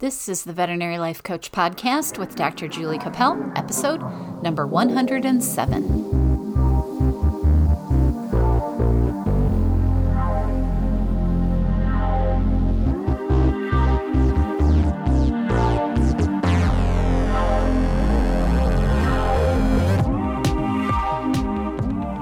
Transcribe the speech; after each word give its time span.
This 0.00 0.30
is 0.30 0.44
the 0.44 0.54
Veterinary 0.54 0.96
Life 0.98 1.22
Coach 1.22 1.52
Podcast 1.52 2.16
with 2.16 2.34
Dr. 2.34 2.68
Julie 2.68 2.96
Cappel, 2.96 3.52
episode 3.54 4.00
number 4.42 4.66
107. 4.66 5.82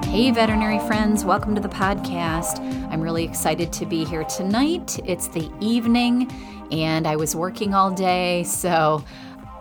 Hey, 0.03 0.31
veterinary 0.31 0.79
friends, 0.79 1.23
welcome 1.23 1.55
to 1.55 1.61
the 1.61 1.69
podcast. 1.69 2.59
I'm 2.91 2.99
really 2.99 3.23
excited 3.23 3.71
to 3.71 3.85
be 3.85 4.03
here 4.03 4.25
tonight. 4.25 4.99
It's 5.05 5.29
the 5.29 5.49
evening, 5.61 6.29
and 6.71 7.07
I 7.07 7.15
was 7.15 7.35
working 7.35 7.73
all 7.73 7.91
day, 7.91 8.43
so 8.43 9.03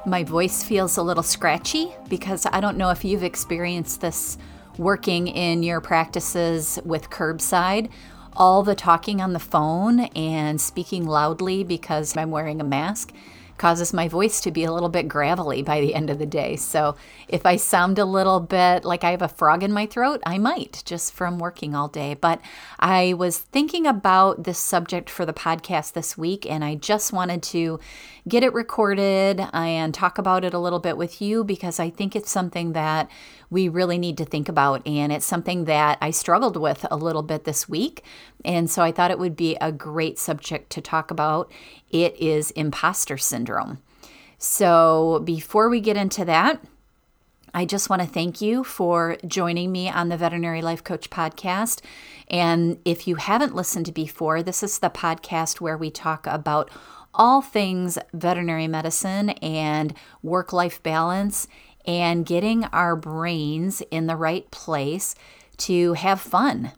my 0.06 0.24
voice 0.24 0.62
feels 0.62 0.96
a 0.96 1.02
little 1.02 1.22
scratchy 1.22 1.94
because 2.08 2.46
I 2.46 2.60
don't 2.60 2.76
know 2.76 2.90
if 2.90 3.04
you've 3.04 3.24
experienced 3.24 4.00
this 4.00 4.38
working 4.78 5.28
in 5.28 5.62
your 5.62 5.80
practices 5.80 6.78
with 6.84 7.10
curbside. 7.10 7.90
All 8.34 8.62
the 8.62 8.74
talking 8.74 9.20
on 9.20 9.32
the 9.32 9.40
phone 9.40 10.00
and 10.00 10.60
speaking 10.60 11.04
loudly 11.04 11.64
because 11.64 12.16
I'm 12.16 12.30
wearing 12.30 12.60
a 12.60 12.64
mask 12.64 13.12
causes 13.58 13.92
my 13.92 14.08
voice 14.08 14.40
to 14.40 14.50
be 14.50 14.64
a 14.64 14.72
little 14.72 14.88
bit 14.88 15.08
gravelly 15.08 15.62
by 15.62 15.80
the 15.80 15.94
end 15.94 16.10
of 16.10 16.18
the 16.18 16.26
day. 16.26 16.56
So 16.56 16.96
if 17.28 17.44
I 17.44 17.56
sound 17.56 17.98
a 17.98 18.04
little 18.04 18.40
bit 18.40 18.84
like 18.84 19.04
I 19.04 19.10
have 19.10 19.22
a 19.22 19.28
frog 19.28 19.62
in 19.62 19.72
my 19.72 19.86
throat, 19.86 20.22
I 20.24 20.38
might 20.38 20.82
just 20.86 21.12
from 21.12 21.38
working 21.38 21.74
all 21.74 21.88
day. 21.88 22.14
But 22.14 22.40
I 22.78 23.14
was 23.14 23.38
thinking 23.38 23.86
about 23.86 24.44
this 24.44 24.58
subject 24.58 25.10
for 25.10 25.26
the 25.26 25.32
podcast 25.32 25.92
this 25.92 26.16
week, 26.16 26.46
and 26.48 26.64
I 26.64 26.76
just 26.76 27.12
wanted 27.12 27.42
to 27.44 27.80
get 28.26 28.42
it 28.42 28.52
recorded 28.52 29.42
and 29.52 29.94
talk 29.94 30.18
about 30.18 30.44
it 30.44 30.54
a 30.54 30.58
little 30.58 30.78
bit 30.78 30.96
with 30.96 31.20
you 31.20 31.42
because 31.44 31.80
I 31.80 31.90
think 31.90 32.14
it's 32.14 32.30
something 32.30 32.72
that 32.72 33.10
we 33.50 33.68
really 33.68 33.96
need 33.98 34.18
to 34.18 34.24
think 34.24 34.48
about. 34.48 34.86
And 34.86 35.12
it's 35.12 35.24
something 35.24 35.64
that 35.64 35.98
I 36.00 36.10
struggled 36.10 36.56
with 36.56 36.84
a 36.90 36.96
little 36.96 37.22
bit 37.22 37.44
this 37.44 37.68
week. 37.68 38.04
And 38.44 38.70
so 38.70 38.82
I 38.82 38.92
thought 38.92 39.10
it 39.10 39.18
would 39.18 39.36
be 39.36 39.56
a 39.60 39.72
great 39.72 40.18
subject 40.18 40.70
to 40.70 40.80
talk 40.80 41.10
about. 41.10 41.50
It 41.90 42.16
is 42.20 42.50
imposter 42.52 43.18
syndrome. 43.18 43.78
So 44.38 45.22
before 45.24 45.68
we 45.68 45.80
get 45.80 45.96
into 45.96 46.24
that, 46.24 46.60
I 47.54 47.64
just 47.64 47.88
want 47.88 48.02
to 48.02 48.08
thank 48.08 48.40
you 48.40 48.62
for 48.62 49.16
joining 49.26 49.72
me 49.72 49.88
on 49.88 50.10
the 50.10 50.16
Veterinary 50.16 50.62
Life 50.62 50.84
Coach 50.84 51.10
podcast. 51.10 51.80
And 52.28 52.78
if 52.84 53.08
you 53.08 53.16
haven't 53.16 53.54
listened 53.54 53.92
before, 53.94 54.42
this 54.42 54.62
is 54.62 54.78
the 54.78 54.90
podcast 54.90 55.60
where 55.60 55.76
we 55.76 55.90
talk 55.90 56.26
about 56.26 56.70
all 57.14 57.40
things 57.40 57.98
veterinary 58.12 58.68
medicine 58.68 59.30
and 59.30 59.94
work 60.22 60.52
life 60.52 60.82
balance 60.82 61.48
and 61.86 62.26
getting 62.26 62.64
our 62.66 62.94
brains 62.94 63.82
in 63.90 64.06
the 64.06 64.16
right 64.16 64.48
place 64.50 65.14
to 65.56 65.94
have 65.94 66.20
fun 66.20 66.72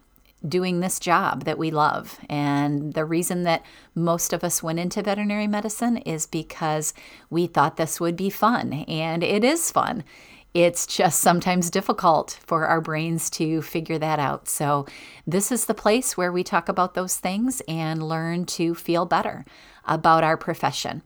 doing 0.46 0.80
this 0.80 0.98
job 0.98 1.44
that 1.44 1.58
we 1.58 1.70
love. 1.70 2.18
And 2.28 2.94
the 2.94 3.04
reason 3.04 3.42
that 3.44 3.64
most 3.94 4.32
of 4.32 4.42
us 4.42 4.62
went 4.62 4.78
into 4.78 5.02
veterinary 5.02 5.46
medicine 5.46 5.98
is 5.98 6.26
because 6.26 6.94
we 7.28 7.46
thought 7.46 7.76
this 7.76 8.00
would 8.00 8.16
be 8.16 8.30
fun, 8.30 8.72
and 8.72 9.22
it 9.22 9.44
is 9.44 9.70
fun. 9.70 10.04
It's 10.52 10.86
just 10.86 11.20
sometimes 11.20 11.70
difficult 11.70 12.40
for 12.44 12.66
our 12.66 12.80
brains 12.80 13.30
to 13.30 13.62
figure 13.62 13.98
that 13.98 14.18
out. 14.18 14.48
So, 14.48 14.84
this 15.24 15.52
is 15.52 15.66
the 15.66 15.74
place 15.74 16.16
where 16.16 16.32
we 16.32 16.42
talk 16.42 16.68
about 16.68 16.94
those 16.94 17.18
things 17.18 17.62
and 17.68 18.02
learn 18.02 18.46
to 18.46 18.74
feel 18.74 19.06
better 19.06 19.44
about 19.86 20.24
our 20.24 20.36
profession. 20.36 21.02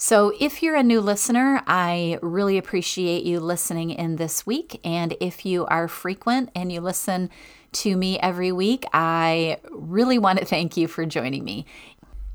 So, 0.00 0.32
if 0.38 0.62
you're 0.62 0.76
a 0.76 0.84
new 0.84 1.00
listener, 1.00 1.60
I 1.66 2.20
really 2.22 2.56
appreciate 2.56 3.24
you 3.24 3.40
listening 3.40 3.90
in 3.90 4.14
this 4.14 4.46
week. 4.46 4.80
And 4.84 5.16
if 5.20 5.44
you 5.44 5.66
are 5.66 5.88
frequent 5.88 6.50
and 6.54 6.70
you 6.70 6.80
listen 6.80 7.30
to 7.72 7.96
me 7.96 8.16
every 8.20 8.52
week, 8.52 8.84
I 8.92 9.58
really 9.72 10.16
want 10.16 10.38
to 10.38 10.44
thank 10.44 10.76
you 10.76 10.86
for 10.86 11.04
joining 11.04 11.42
me. 11.42 11.66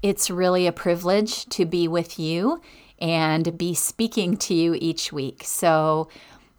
It's 0.02 0.30
really 0.30 0.68
a 0.68 0.74
privilege 0.74 1.46
to 1.52 1.64
be 1.64 1.88
with 1.88 2.20
you 2.20 2.60
and 3.00 3.58
be 3.58 3.74
speaking 3.74 4.36
to 4.40 4.54
you 4.54 4.76
each 4.82 5.14
week. 5.14 5.44
So, 5.46 6.10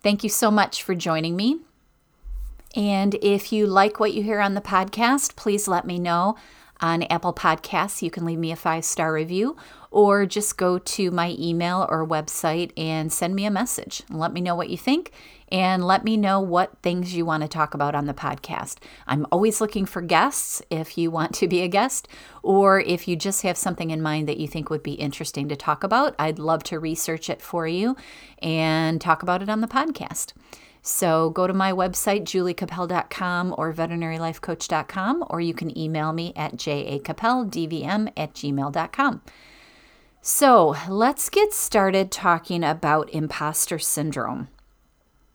thank 0.03 0.25
you 0.25 0.31
so 0.31 0.51
much 0.51 0.83
for 0.83 0.95
joining 0.95 1.37
me. 1.37 1.59
And 2.75 3.15
if 3.17 3.53
you 3.53 3.67
like 3.67 4.01
what 4.01 4.15
you 4.15 4.23
hear 4.23 4.41
on 4.41 4.55
the 4.55 4.63
podcast, 4.63 5.37
please 5.37 5.69
let 5.69 5.85
me 5.85 5.99
know 5.99 6.37
on 6.81 7.03
Apple 7.05 7.33
Podcasts. 7.33 8.03
You 8.03 8.11
can 8.11 8.25
leave 8.25 8.39
me 8.39 8.53
a 8.53 8.57
five 8.57 8.85
star 8.85 9.13
review 9.13 9.57
or 9.91 10.27
just 10.27 10.57
go 10.57 10.79
to 10.79 11.11
my 11.11 11.37
email 11.39 11.87
or 11.89 12.07
website 12.07 12.73
and 12.77 13.13
send 13.13 13.35
me 13.35 13.45
a 13.45 13.51
message. 13.51 14.03
Let 14.11 14.33
me 14.33 14.41
know 14.41 14.57
what 14.57 14.69
you 14.69 14.77
think 14.77 15.13
and 15.51 15.87
let 15.87 16.03
me 16.03 16.17
know 16.17 16.41
what 16.41 16.77
things 16.83 17.15
you 17.15 17.25
want 17.25 17.43
to 17.43 17.49
talk 17.49 17.75
about 17.75 17.95
on 17.95 18.07
the 18.07 18.15
podcast. 18.15 18.79
I'm 19.07 19.25
always 19.31 19.61
looking 19.61 19.87
for 19.87 20.03
guests 20.03 20.63
if 20.69 20.99
you 20.99 21.13
want 21.13 21.33
to 21.37 21.47
be 21.47 21.61
a 21.61 21.69
guest 21.69 22.09
or 22.43 22.81
if 22.81 23.07
you 23.07 23.15
just 23.15 23.43
have 23.43 23.57
something 23.57 23.91
in 23.91 24.03
mind 24.03 24.29
that 24.29 24.39
you 24.39 24.49
think 24.49 24.69
would 24.69 24.83
be 24.83 24.95
interesting 24.95 25.49
to 25.49 25.57
talk 25.57 25.85
about. 25.85 26.17
I'd 26.19 26.41
love 26.41 26.65
to 26.65 26.81
research 26.81 27.31
it 27.31 27.41
for 27.41 27.69
you 27.69 27.97
and 28.41 29.01
talk 29.01 29.23
about 29.23 29.43
it 29.43 29.49
on 29.49 29.61
the 29.61 29.69
podcast. 29.69 30.33
So 30.87 31.31
go 31.31 31.47
to 31.47 31.55
my 31.55 31.73
website, 31.73 32.25
juliecappel.com 32.25 33.55
or 33.57 33.73
veterinarylifecoach.com, 33.73 35.25
or 35.31 35.41
you 35.41 35.55
can 35.55 35.77
email 35.77 36.13
me 36.13 36.35
at 36.37 36.57
jacappeldvm 36.57 38.13
at 38.15 38.35
gmail.com. 38.35 39.23
So 40.21 40.77
let's 40.87 41.31
get 41.31 41.55
started 41.55 42.11
talking 42.13 42.63
about 42.63 43.09
imposter 43.15 43.79
syndrome. 43.79 44.49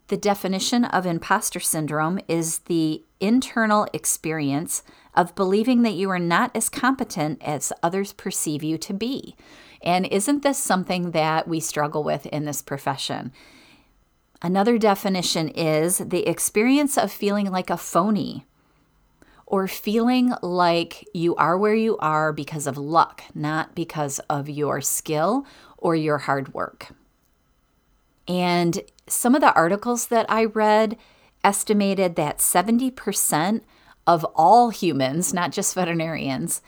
The 0.10 0.18
definition 0.18 0.86
of 0.86 1.08
imposter 1.08 1.60
syndrome 1.60 2.20
is 2.28 2.60
the 2.60 3.04
internal 3.20 3.88
experience 3.92 4.84
of 5.16 5.34
believing 5.34 5.82
that 5.82 5.96
you 5.96 6.12
are 6.12 6.20
not 6.20 6.56
as 6.56 6.70
competent 6.70 7.42
as 7.42 7.74
others 7.82 8.14
perceive 8.14 8.62
you 8.62 8.78
to 8.78 8.94
be. 8.94 9.36
And 9.82 10.06
isn't 10.06 10.44
this 10.44 10.60
something 10.60 11.10
that 11.12 11.48
we 11.48 11.60
struggle 11.60 12.04
with 12.04 12.28
in 12.28 12.46
this 12.46 12.62
profession? 12.62 13.32
Another 14.42 14.78
definition 14.78 15.50
is 15.50 15.98
the 15.98 16.28
experience 16.28 16.98
of 16.98 17.12
feeling 17.12 17.52
like 17.52 17.70
a 17.70 17.78
phony 17.78 18.46
or 19.46 19.68
feeling 19.68 20.34
like 20.42 21.06
you 21.14 21.36
are 21.36 21.58
where 21.58 21.76
you 21.76 21.98
are 21.98 22.32
because 22.32 22.68
of 22.68 22.78
luck, 22.78 23.24
not 23.34 23.76
because 23.76 24.20
of 24.30 24.48
your 24.48 24.80
skill 24.80 25.46
or 25.78 25.96
your 25.96 26.20
hard 26.20 26.54
work. 26.54 26.94
And 28.28 28.82
some 29.08 29.36
of 29.36 29.42
the 29.42 29.54
articles 29.54 30.08
that 30.08 30.26
I 30.30 30.46
read 30.46 30.98
estimated 31.44 32.16
that 32.16 32.38
70% 32.38 33.62
of 34.06 34.24
all 34.36 34.70
humans, 34.70 35.34
not 35.34 35.52
just 35.52 35.74
veterinarians, 35.74 36.62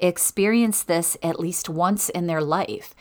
experience 0.00 0.82
this 0.82 1.16
at 1.22 1.40
least 1.40 1.68
once 1.68 2.08
in 2.08 2.26
their 2.26 2.42
life. 2.42 2.94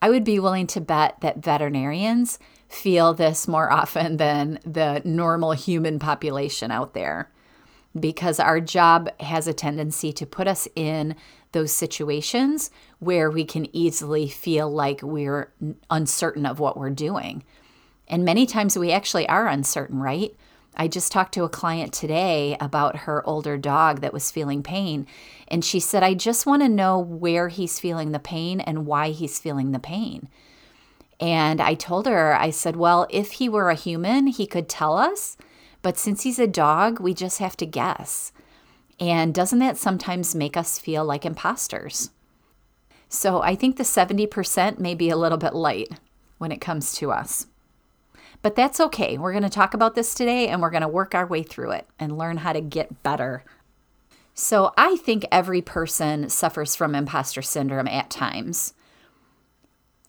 I 0.00 0.10
would 0.10 0.24
be 0.24 0.38
willing 0.38 0.66
to 0.68 0.80
bet 0.80 1.20
that 1.20 1.38
veterinarians 1.38 2.38
feel 2.68 3.14
this 3.14 3.46
more 3.46 3.70
often 3.70 4.16
than 4.16 4.58
the 4.64 5.02
normal 5.04 5.52
human 5.52 5.98
population 5.98 6.70
out 6.70 6.94
there 6.94 7.30
because 7.98 8.38
our 8.38 8.60
job 8.60 9.08
has 9.20 9.46
a 9.46 9.54
tendency 9.54 10.12
to 10.12 10.26
put 10.26 10.46
us 10.46 10.68
in 10.76 11.16
those 11.52 11.72
situations 11.72 12.70
where 12.98 13.30
we 13.30 13.44
can 13.44 13.74
easily 13.74 14.28
feel 14.28 14.70
like 14.70 15.00
we're 15.02 15.52
uncertain 15.90 16.44
of 16.44 16.60
what 16.60 16.76
we're 16.76 16.90
doing. 16.90 17.42
And 18.08 18.24
many 18.24 18.46
times 18.46 18.76
we 18.76 18.92
actually 18.92 19.28
are 19.28 19.46
uncertain, 19.46 19.98
right? 19.98 20.36
I 20.76 20.88
just 20.88 21.10
talked 21.10 21.32
to 21.34 21.44
a 21.44 21.48
client 21.48 21.94
today 21.94 22.56
about 22.60 22.96
her 22.98 23.26
older 23.26 23.56
dog 23.56 24.02
that 24.02 24.12
was 24.12 24.30
feeling 24.30 24.62
pain. 24.62 25.06
And 25.48 25.64
she 25.64 25.80
said, 25.80 26.02
I 26.02 26.12
just 26.12 26.44
want 26.44 26.62
to 26.62 26.68
know 26.68 26.98
where 26.98 27.48
he's 27.48 27.80
feeling 27.80 28.12
the 28.12 28.18
pain 28.18 28.60
and 28.60 28.84
why 28.84 29.10
he's 29.10 29.38
feeling 29.38 29.72
the 29.72 29.78
pain. 29.78 30.28
And 31.18 31.60
I 31.60 31.74
told 31.74 32.06
her, 32.06 32.34
I 32.34 32.50
said, 32.50 32.76
well, 32.76 33.06
if 33.10 33.32
he 33.32 33.48
were 33.48 33.70
a 33.70 33.74
human, 33.74 34.26
he 34.26 34.46
could 34.46 34.68
tell 34.68 34.96
us. 34.96 35.36
But 35.82 35.96
since 35.96 36.22
he's 36.22 36.38
a 36.38 36.46
dog, 36.46 37.00
we 37.00 37.14
just 37.14 37.38
have 37.38 37.56
to 37.58 37.66
guess. 37.66 38.32
And 38.98 39.34
doesn't 39.34 39.58
that 39.60 39.76
sometimes 39.76 40.34
make 40.34 40.56
us 40.56 40.78
feel 40.78 41.04
like 41.04 41.24
imposters? 41.24 42.10
So 43.08 43.40
I 43.40 43.54
think 43.54 43.76
the 43.76 43.84
70% 43.84 44.78
may 44.78 44.94
be 44.94 45.10
a 45.10 45.16
little 45.16 45.38
bit 45.38 45.54
light 45.54 45.90
when 46.38 46.52
it 46.52 46.60
comes 46.60 46.92
to 46.96 47.12
us. 47.12 47.46
But 48.42 48.56
that's 48.56 48.80
okay. 48.80 49.16
We're 49.16 49.32
going 49.32 49.42
to 49.42 49.48
talk 49.48 49.74
about 49.74 49.94
this 49.94 50.14
today 50.14 50.48
and 50.48 50.60
we're 50.60 50.70
going 50.70 50.82
to 50.82 50.88
work 50.88 51.14
our 51.14 51.26
way 51.26 51.42
through 51.42 51.72
it 51.72 51.86
and 51.98 52.18
learn 52.18 52.38
how 52.38 52.52
to 52.52 52.60
get 52.60 53.02
better. 53.02 53.44
So 54.34 54.72
I 54.76 54.96
think 54.96 55.24
every 55.32 55.62
person 55.62 56.28
suffers 56.28 56.76
from 56.76 56.94
imposter 56.94 57.42
syndrome 57.42 57.88
at 57.88 58.10
times. 58.10 58.74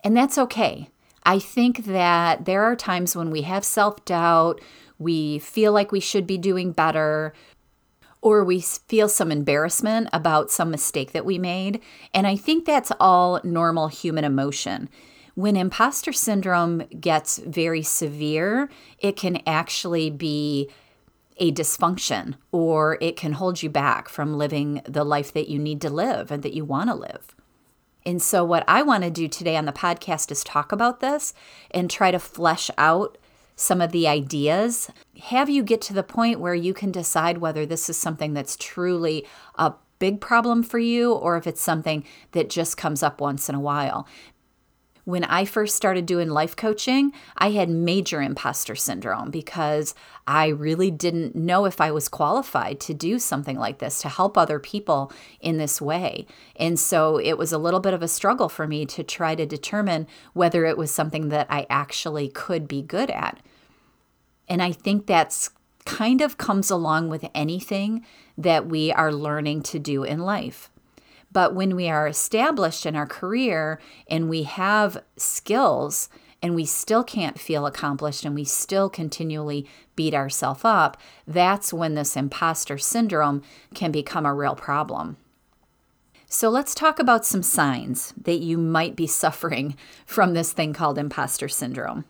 And 0.03 0.15
that's 0.15 0.37
okay. 0.37 0.89
I 1.27 1.39
think 1.39 1.83
that 1.85 2.45
there 2.45 2.63
are 2.63 2.75
times 2.75 3.13
when 3.13 3.29
we 3.29 3.41
have 3.41 3.65
self 3.65 4.03
doubt, 4.05 4.61
we 4.97 5.39
feel 5.39 5.73
like 5.73 5.91
we 5.91 5.99
should 5.99 6.25
be 6.25 6.37
doing 6.37 6.71
better, 6.71 7.33
or 8.21 8.45
we 8.45 8.61
feel 8.61 9.09
some 9.09 9.29
embarrassment 9.29 10.07
about 10.13 10.51
some 10.51 10.71
mistake 10.71 11.11
that 11.11 11.25
we 11.25 11.37
made. 11.37 11.81
And 12.13 12.25
I 12.25 12.37
think 12.37 12.65
that's 12.65 12.93
all 12.99 13.41
normal 13.43 13.89
human 13.89 14.23
emotion. 14.23 14.89
When 15.35 15.57
imposter 15.57 16.13
syndrome 16.13 16.79
gets 16.99 17.39
very 17.39 17.83
severe, 17.83 18.69
it 18.97 19.17
can 19.17 19.41
actually 19.45 20.09
be 20.09 20.69
a 21.39 21.51
dysfunction 21.51 22.35
or 22.51 22.97
it 23.01 23.17
can 23.17 23.33
hold 23.33 23.61
you 23.61 23.69
back 23.69 24.09
from 24.09 24.37
living 24.37 24.81
the 24.85 25.03
life 25.03 25.33
that 25.33 25.49
you 25.49 25.59
need 25.59 25.81
to 25.81 25.89
live 25.89 26.31
and 26.31 26.41
that 26.41 26.53
you 26.53 26.65
want 26.65 26.89
to 26.89 26.95
live. 26.95 27.35
And 28.07 28.21
so, 28.21 28.45
what 28.45 28.63
I 28.69 28.83
want 28.83 29.03
to 29.03 29.11
do 29.11 29.27
today 29.27 29.57
on 29.57 29.65
the 29.65 29.73
podcast 29.73 30.31
is 30.31 30.41
talk 30.41 30.71
about 30.71 31.01
this 31.01 31.33
and 31.71 31.91
try 31.91 32.09
to 32.09 32.19
flesh 32.19 32.71
out 32.77 33.17
some 33.57 33.81
of 33.81 33.91
the 33.91 34.07
ideas. 34.07 34.89
Have 35.23 35.49
you 35.49 35.61
get 35.61 35.81
to 35.81 35.93
the 35.93 36.03
point 36.03 36.39
where 36.39 36.55
you 36.55 36.73
can 36.73 36.89
decide 36.89 37.39
whether 37.39 37.65
this 37.65 37.89
is 37.89 37.97
something 37.97 38.33
that's 38.33 38.55
truly 38.55 39.27
a 39.55 39.73
big 39.99 40.21
problem 40.21 40.63
for 40.63 40.79
you 40.79 41.11
or 41.11 41.35
if 41.35 41.45
it's 41.47 41.61
something 41.61 42.05
that 42.31 42.49
just 42.49 42.77
comes 42.77 43.03
up 43.03 43.19
once 43.19 43.49
in 43.49 43.55
a 43.55 43.59
while. 43.59 44.07
When 45.07 45.23
I 45.23 45.45
first 45.45 45.77
started 45.77 46.05
doing 46.05 46.29
life 46.29 46.53
coaching, 46.57 47.13
I 47.37 47.51
had 47.51 47.69
major 47.69 48.21
imposter 48.21 48.75
syndrome 48.75 49.31
because 49.31 49.95
I 50.27 50.47
really 50.47 50.91
didn't 50.91 51.33
know 51.33 51.63
if 51.63 51.79
I 51.79 51.91
was 51.91 52.09
qualified 52.09 52.81
to 52.81 52.93
do 52.93 53.17
something 53.17 53.57
like 53.57 53.77
this, 53.77 54.01
to 54.01 54.09
help 54.09 54.37
other 54.37 54.59
people 54.59 55.13
in 55.39 55.59
this 55.59 55.79
way. 55.79 56.25
And 56.57 56.77
so 56.77 57.21
it 57.21 57.37
was 57.37 57.53
a 57.53 57.57
little 57.57 57.79
bit 57.79 57.93
of 57.93 58.01
a 58.01 58.07
struggle 58.09 58.49
for 58.49 58.67
me 58.67 58.85
to 58.87 59.01
try 59.01 59.33
to 59.33 59.45
determine 59.45 60.07
whether 60.33 60.65
it 60.65 60.77
was 60.77 60.91
something 60.91 61.29
that 61.29 61.47
I 61.49 61.65
actually 61.69 62.27
could 62.27 62.67
be 62.67 62.81
good 62.81 63.09
at. 63.09 63.39
And 64.49 64.61
I 64.61 64.73
think 64.73 65.05
that's 65.05 65.51
kind 65.85 66.19
of 66.19 66.37
comes 66.37 66.69
along 66.69 67.07
with 67.07 67.23
anything 67.33 68.05
that 68.37 68.67
we 68.67 68.91
are 68.91 69.13
learning 69.13 69.61
to 69.61 69.79
do 69.79 70.03
in 70.03 70.19
life. 70.19 70.69
But 71.31 71.53
when 71.53 71.75
we 71.75 71.89
are 71.89 72.07
established 72.07 72.85
in 72.85 72.95
our 72.95 73.05
career 73.05 73.79
and 74.09 74.29
we 74.29 74.43
have 74.43 75.03
skills 75.17 76.09
and 76.41 76.55
we 76.55 76.65
still 76.65 77.03
can't 77.03 77.39
feel 77.39 77.65
accomplished 77.65 78.23
and 78.23 78.35
we 78.35 78.43
still 78.43 78.89
continually 78.89 79.67
beat 79.95 80.13
ourselves 80.13 80.61
up, 80.63 80.97
that's 81.25 81.73
when 81.73 81.95
this 81.95 82.15
imposter 82.15 82.77
syndrome 82.77 83.41
can 83.73 83.91
become 83.91 84.25
a 84.25 84.33
real 84.33 84.55
problem. 84.55 85.17
So 86.29 86.49
let's 86.49 86.75
talk 86.75 86.99
about 86.99 87.25
some 87.25 87.43
signs 87.43 88.13
that 88.21 88.39
you 88.39 88.57
might 88.57 88.95
be 88.95 89.07
suffering 89.23 89.75
from 90.05 90.33
this 90.33 90.51
thing 90.51 90.73
called 90.73 90.97
imposter 90.97 91.47
syndrome. 91.47 92.05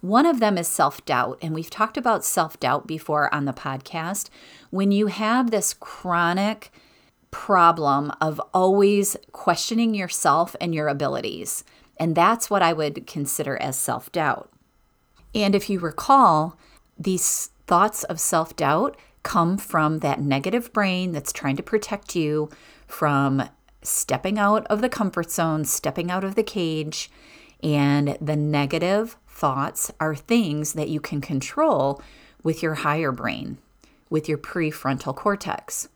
One 0.00 0.24
of 0.24 0.40
them 0.40 0.56
is 0.56 0.66
self 0.66 1.04
doubt. 1.04 1.38
And 1.42 1.54
we've 1.54 1.70
talked 1.70 1.96
about 1.98 2.24
self 2.24 2.58
doubt 2.58 2.86
before 2.86 3.32
on 3.34 3.44
the 3.44 3.52
podcast. 3.52 4.30
When 4.70 4.92
you 4.92 5.08
have 5.08 5.50
this 5.50 5.74
chronic 5.74 6.72
problem 7.30 8.12
of 8.20 8.40
always 8.52 9.16
questioning 9.32 9.94
yourself 9.94 10.56
and 10.60 10.74
your 10.74 10.88
abilities, 10.88 11.64
and 11.98 12.14
that's 12.14 12.50
what 12.50 12.62
I 12.62 12.72
would 12.72 13.06
consider 13.06 13.56
as 13.56 13.76
self 13.76 14.10
doubt. 14.12 14.50
And 15.34 15.54
if 15.54 15.70
you 15.70 15.78
recall, 15.78 16.56
these 16.98 17.50
thoughts 17.66 18.04
of 18.04 18.20
self 18.20 18.56
doubt 18.56 18.96
come 19.22 19.58
from 19.58 19.98
that 19.98 20.20
negative 20.20 20.72
brain 20.72 21.12
that's 21.12 21.32
trying 21.32 21.56
to 21.56 21.62
protect 21.62 22.16
you 22.16 22.50
from 22.86 23.48
stepping 23.82 24.38
out 24.38 24.66
of 24.66 24.80
the 24.80 24.88
comfort 24.88 25.30
zone, 25.30 25.64
stepping 25.64 26.10
out 26.10 26.24
of 26.24 26.34
the 26.34 26.42
cage, 26.42 27.10
and 27.62 28.16
the 28.20 28.36
negative 28.36 29.16
thoughts 29.28 29.90
are 30.00 30.14
things 30.14 30.72
that 30.74 30.88
you 30.88 31.00
can 31.00 31.20
control 31.20 32.02
with 32.42 32.62
your 32.62 32.74
higher 32.76 33.12
brain, 33.12 33.58
with 34.08 34.28
your 34.28 34.38
prefrontal 34.38 35.14
cortex. 35.14 35.88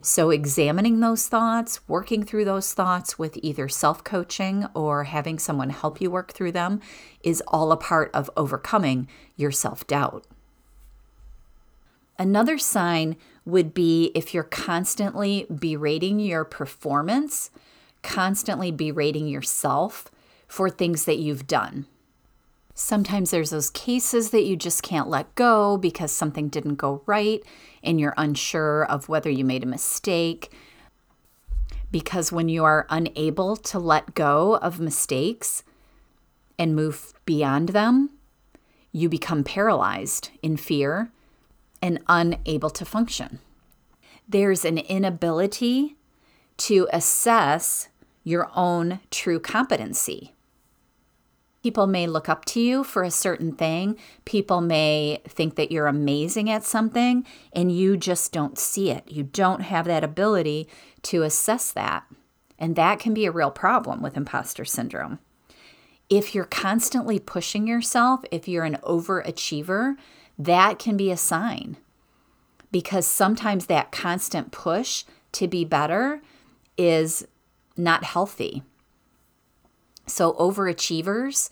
So, 0.00 0.30
examining 0.30 1.00
those 1.00 1.26
thoughts, 1.26 1.80
working 1.88 2.24
through 2.24 2.44
those 2.44 2.72
thoughts 2.72 3.18
with 3.18 3.36
either 3.42 3.68
self 3.68 4.04
coaching 4.04 4.66
or 4.72 5.04
having 5.04 5.40
someone 5.40 5.70
help 5.70 6.00
you 6.00 6.10
work 6.10 6.32
through 6.32 6.52
them 6.52 6.80
is 7.24 7.42
all 7.48 7.72
a 7.72 7.76
part 7.76 8.10
of 8.14 8.30
overcoming 8.36 9.08
your 9.36 9.50
self 9.50 9.86
doubt. 9.88 10.24
Another 12.16 12.58
sign 12.58 13.16
would 13.44 13.74
be 13.74 14.12
if 14.14 14.32
you're 14.32 14.44
constantly 14.44 15.46
berating 15.52 16.20
your 16.20 16.44
performance, 16.44 17.50
constantly 18.02 18.70
berating 18.70 19.26
yourself 19.26 20.10
for 20.46 20.70
things 20.70 21.06
that 21.06 21.18
you've 21.18 21.46
done. 21.46 21.86
Sometimes 22.80 23.32
there's 23.32 23.50
those 23.50 23.70
cases 23.70 24.30
that 24.30 24.44
you 24.44 24.54
just 24.54 24.84
can't 24.84 25.08
let 25.08 25.34
go 25.34 25.76
because 25.76 26.12
something 26.12 26.48
didn't 26.48 26.76
go 26.76 27.02
right 27.06 27.42
and 27.82 27.98
you're 27.98 28.14
unsure 28.16 28.84
of 28.84 29.08
whether 29.08 29.28
you 29.28 29.44
made 29.44 29.64
a 29.64 29.66
mistake. 29.66 30.52
Because 31.90 32.30
when 32.30 32.48
you 32.48 32.62
are 32.62 32.86
unable 32.88 33.56
to 33.56 33.80
let 33.80 34.14
go 34.14 34.58
of 34.58 34.78
mistakes 34.78 35.64
and 36.56 36.76
move 36.76 37.14
beyond 37.24 37.70
them, 37.70 38.10
you 38.92 39.08
become 39.08 39.42
paralyzed 39.42 40.30
in 40.40 40.56
fear 40.56 41.10
and 41.82 41.98
unable 42.06 42.70
to 42.70 42.84
function. 42.84 43.40
There's 44.28 44.64
an 44.64 44.78
inability 44.78 45.96
to 46.58 46.86
assess 46.92 47.88
your 48.22 48.52
own 48.54 49.00
true 49.10 49.40
competency. 49.40 50.36
People 51.68 51.86
may 51.86 52.06
look 52.06 52.30
up 52.30 52.46
to 52.46 52.60
you 52.60 52.82
for 52.82 53.02
a 53.02 53.10
certain 53.10 53.52
thing. 53.52 53.98
People 54.24 54.62
may 54.62 55.20
think 55.28 55.56
that 55.56 55.70
you're 55.70 55.86
amazing 55.86 56.48
at 56.48 56.64
something, 56.64 57.26
and 57.52 57.70
you 57.70 57.98
just 57.98 58.32
don't 58.32 58.58
see 58.58 58.90
it. 58.90 59.04
You 59.06 59.24
don't 59.24 59.60
have 59.60 59.84
that 59.84 60.02
ability 60.02 60.66
to 61.02 61.24
assess 61.24 61.70
that. 61.72 62.04
And 62.58 62.74
that 62.76 63.00
can 63.00 63.12
be 63.12 63.26
a 63.26 63.30
real 63.30 63.50
problem 63.50 64.00
with 64.00 64.16
imposter 64.16 64.64
syndrome. 64.64 65.18
If 66.08 66.34
you're 66.34 66.46
constantly 66.46 67.18
pushing 67.18 67.66
yourself, 67.66 68.24
if 68.30 68.48
you're 68.48 68.64
an 68.64 68.78
overachiever, 68.82 69.96
that 70.38 70.78
can 70.78 70.96
be 70.96 71.10
a 71.10 71.18
sign. 71.18 71.76
Because 72.72 73.06
sometimes 73.06 73.66
that 73.66 73.92
constant 73.92 74.52
push 74.52 75.04
to 75.32 75.46
be 75.46 75.66
better 75.66 76.22
is 76.78 77.26
not 77.76 78.04
healthy. 78.04 78.62
So, 80.08 80.32
overachievers 80.34 81.50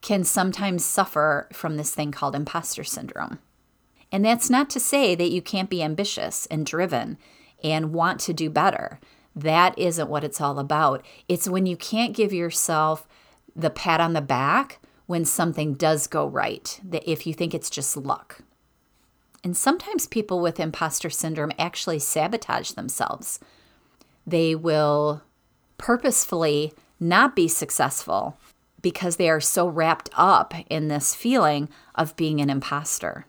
can 0.00 0.22
sometimes 0.22 0.84
suffer 0.84 1.48
from 1.52 1.76
this 1.76 1.94
thing 1.94 2.12
called 2.12 2.34
imposter 2.34 2.84
syndrome. 2.84 3.38
And 4.12 4.24
that's 4.24 4.50
not 4.50 4.70
to 4.70 4.80
say 4.80 5.14
that 5.14 5.30
you 5.30 5.42
can't 5.42 5.70
be 5.70 5.82
ambitious 5.82 6.46
and 6.46 6.66
driven 6.66 7.18
and 7.62 7.92
want 7.92 8.20
to 8.20 8.32
do 8.32 8.50
better. 8.50 9.00
That 9.34 9.76
isn't 9.78 10.08
what 10.08 10.22
it's 10.22 10.40
all 10.40 10.58
about. 10.58 11.04
It's 11.26 11.48
when 11.48 11.66
you 11.66 11.76
can't 11.76 12.14
give 12.14 12.32
yourself 12.32 13.08
the 13.56 13.70
pat 13.70 14.00
on 14.00 14.12
the 14.12 14.20
back 14.20 14.78
when 15.06 15.24
something 15.24 15.74
does 15.74 16.06
go 16.06 16.26
right, 16.26 16.80
that 16.84 17.10
if 17.10 17.26
you 17.26 17.34
think 17.34 17.54
it's 17.54 17.70
just 17.70 17.96
luck. 17.96 18.42
And 19.42 19.56
sometimes 19.56 20.06
people 20.06 20.40
with 20.40 20.60
imposter 20.60 21.10
syndrome 21.10 21.52
actually 21.58 21.98
sabotage 21.98 22.70
themselves. 22.70 23.40
They 24.26 24.54
will 24.54 25.22
purposefully 25.76 26.72
not 27.04 27.36
be 27.36 27.46
successful 27.46 28.36
because 28.80 29.16
they 29.16 29.30
are 29.30 29.40
so 29.40 29.68
wrapped 29.68 30.10
up 30.14 30.54
in 30.68 30.88
this 30.88 31.14
feeling 31.14 31.68
of 31.94 32.16
being 32.16 32.40
an 32.40 32.50
imposter. 32.50 33.26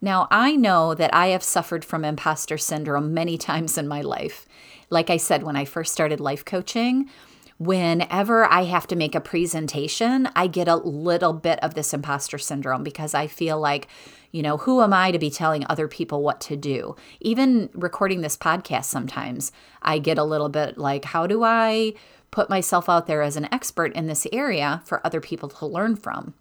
Now, 0.00 0.28
I 0.30 0.56
know 0.56 0.94
that 0.94 1.12
I 1.12 1.28
have 1.28 1.42
suffered 1.42 1.84
from 1.84 2.04
imposter 2.04 2.56
syndrome 2.56 3.12
many 3.12 3.36
times 3.50 3.76
in 3.76 3.86
my 3.86 4.00
life. 4.00 4.46
Like 4.88 5.10
I 5.10 5.16
said, 5.16 5.42
when 5.42 5.56
I 5.56 5.64
first 5.64 5.92
started 5.92 6.20
life 6.20 6.44
coaching, 6.44 7.08
whenever 7.58 8.46
I 8.46 8.64
have 8.64 8.86
to 8.86 8.96
make 8.96 9.14
a 9.14 9.20
presentation, 9.20 10.28
I 10.34 10.46
get 10.46 10.66
a 10.66 10.76
little 10.76 11.34
bit 11.34 11.62
of 11.62 11.74
this 11.74 11.92
imposter 11.92 12.38
syndrome 12.38 12.82
because 12.82 13.12
I 13.12 13.26
feel 13.26 13.60
like, 13.60 13.86
you 14.32 14.42
know, 14.42 14.56
who 14.56 14.80
am 14.80 14.94
I 14.94 15.10
to 15.10 15.18
be 15.18 15.30
telling 15.30 15.66
other 15.68 15.86
people 15.86 16.22
what 16.22 16.40
to 16.42 16.56
do? 16.56 16.96
Even 17.20 17.68
recording 17.74 18.22
this 18.22 18.36
podcast, 18.36 18.84
sometimes 18.84 19.52
I 19.82 19.98
get 19.98 20.16
a 20.16 20.24
little 20.24 20.48
bit 20.48 20.78
like, 20.78 21.04
how 21.04 21.26
do 21.26 21.44
I 21.44 21.92
put 22.30 22.50
myself 22.50 22.88
out 22.88 23.06
there 23.06 23.22
as 23.22 23.36
an 23.36 23.52
expert 23.52 23.92
in 23.94 24.06
this 24.06 24.26
area 24.32 24.82
for 24.84 25.04
other 25.04 25.20
people 25.20 25.48
to 25.48 25.66
learn 25.66 25.96
from. 25.96 26.34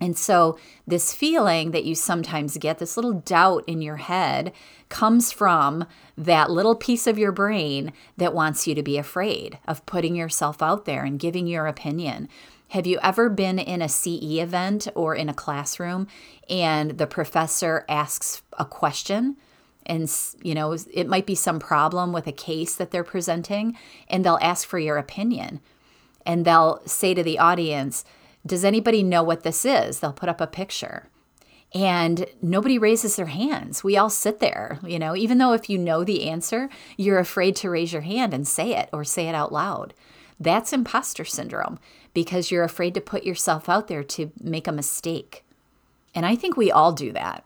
And 0.00 0.18
so, 0.18 0.58
this 0.86 1.14
feeling 1.14 1.70
that 1.70 1.84
you 1.84 1.94
sometimes 1.94 2.58
get, 2.58 2.78
this 2.78 2.96
little 2.96 3.12
doubt 3.12 3.64
in 3.66 3.80
your 3.80 3.96
head, 3.96 4.52
comes 4.88 5.30
from 5.30 5.86
that 6.18 6.50
little 6.50 6.74
piece 6.74 7.06
of 7.06 7.16
your 7.16 7.32
brain 7.32 7.92
that 8.16 8.34
wants 8.34 8.66
you 8.66 8.74
to 8.74 8.82
be 8.82 8.98
afraid 8.98 9.58
of 9.66 9.86
putting 9.86 10.16
yourself 10.16 10.62
out 10.62 10.84
there 10.84 11.04
and 11.04 11.20
giving 11.20 11.46
your 11.46 11.66
opinion. 11.66 12.28
Have 12.68 12.86
you 12.86 12.98
ever 13.02 13.30
been 13.30 13.58
in 13.58 13.80
a 13.80 13.88
CE 13.88 14.38
event 14.40 14.88
or 14.96 15.14
in 15.14 15.28
a 15.28 15.34
classroom 15.34 16.08
and 16.50 16.98
the 16.98 17.06
professor 17.06 17.84
asks 17.88 18.42
a 18.58 18.64
question 18.64 19.36
and 19.86 20.10
you 20.42 20.54
know 20.54 20.76
it 20.92 21.06
might 21.06 21.26
be 21.26 21.34
some 21.34 21.58
problem 21.58 22.12
with 22.12 22.26
a 22.26 22.32
case 22.32 22.74
that 22.74 22.90
they're 22.90 23.04
presenting 23.04 23.76
and 24.08 24.24
they'll 24.24 24.38
ask 24.40 24.66
for 24.66 24.78
your 24.78 24.96
opinion 24.96 25.60
and 26.26 26.44
they'll 26.44 26.80
say 26.86 27.14
to 27.14 27.22
the 27.22 27.38
audience 27.38 28.04
does 28.46 28.64
anybody 28.64 29.02
know 29.02 29.22
what 29.22 29.42
this 29.42 29.64
is 29.64 30.00
they'll 30.00 30.12
put 30.12 30.28
up 30.28 30.40
a 30.40 30.46
picture 30.46 31.08
and 31.74 32.26
nobody 32.40 32.78
raises 32.78 33.16
their 33.16 33.26
hands. 33.26 33.82
We 33.82 33.96
all 33.96 34.08
sit 34.08 34.38
there, 34.38 34.78
you 34.86 34.96
know, 34.98 35.16
even 35.16 35.38
though 35.38 35.54
if 35.54 35.68
you 35.68 35.76
know 35.76 36.04
the 36.04 36.28
answer, 36.28 36.70
you're 36.96 37.18
afraid 37.18 37.56
to 37.56 37.70
raise 37.70 37.92
your 37.92 38.02
hand 38.02 38.32
and 38.32 38.46
say 38.46 38.76
it 38.76 38.88
or 38.92 39.02
say 39.02 39.28
it 39.28 39.34
out 39.34 39.52
loud. 39.52 39.92
That's 40.38 40.72
imposter 40.72 41.24
syndrome 41.24 41.80
because 42.12 42.50
you're 42.50 42.62
afraid 42.62 42.94
to 42.94 43.00
put 43.00 43.24
yourself 43.24 43.68
out 43.68 43.88
there 43.88 44.04
to 44.04 44.30
make 44.40 44.68
a 44.68 44.72
mistake. 44.72 45.44
And 46.14 46.24
I 46.24 46.36
think 46.36 46.56
we 46.56 46.70
all 46.70 46.92
do 46.92 47.10
that. 47.12 47.44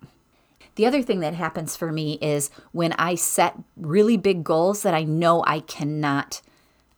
The 0.79 0.87
other 0.87 1.03
thing 1.03 1.19
that 1.21 1.35
happens 1.35 1.75
for 1.75 1.91
me 1.91 2.21
is 2.23 2.51
when 2.71 2.93
I 2.93 3.17
set 3.17 3.59
really 3.77 4.17
big 4.17 4.45
goals 4.45 4.83
that 4.83 4.95
I 4.95 5.03
know 5.03 5.43
I 5.45 5.59
cannot 5.59 6.41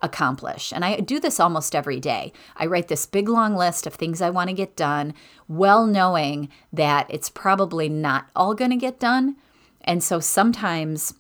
accomplish. 0.03 0.71
And 0.71 0.85
I 0.85 1.01
do 1.01 1.19
this 1.19 1.41
almost 1.41 1.75
every 1.75 1.99
day. 1.99 2.35
I 2.59 2.67
write 2.67 2.89
this 2.89 3.07
big 3.07 3.27
long 3.27 3.57
list 3.57 3.87
of 3.87 3.95
things 3.95 4.21
I 4.21 4.29
want 4.29 4.51
to 4.51 4.55
get 4.55 4.77
done, 4.77 5.15
well 5.49 5.87
knowing 5.87 6.51
that 6.71 7.07
it's 7.09 7.31
probably 7.31 7.89
not 7.89 8.27
all 8.37 8.55
going 8.55 8.71
to 8.71 8.77
get 8.77 9.01
done. 9.01 9.37
And 9.81 10.05
so 10.05 10.21
sometimes 10.21 11.15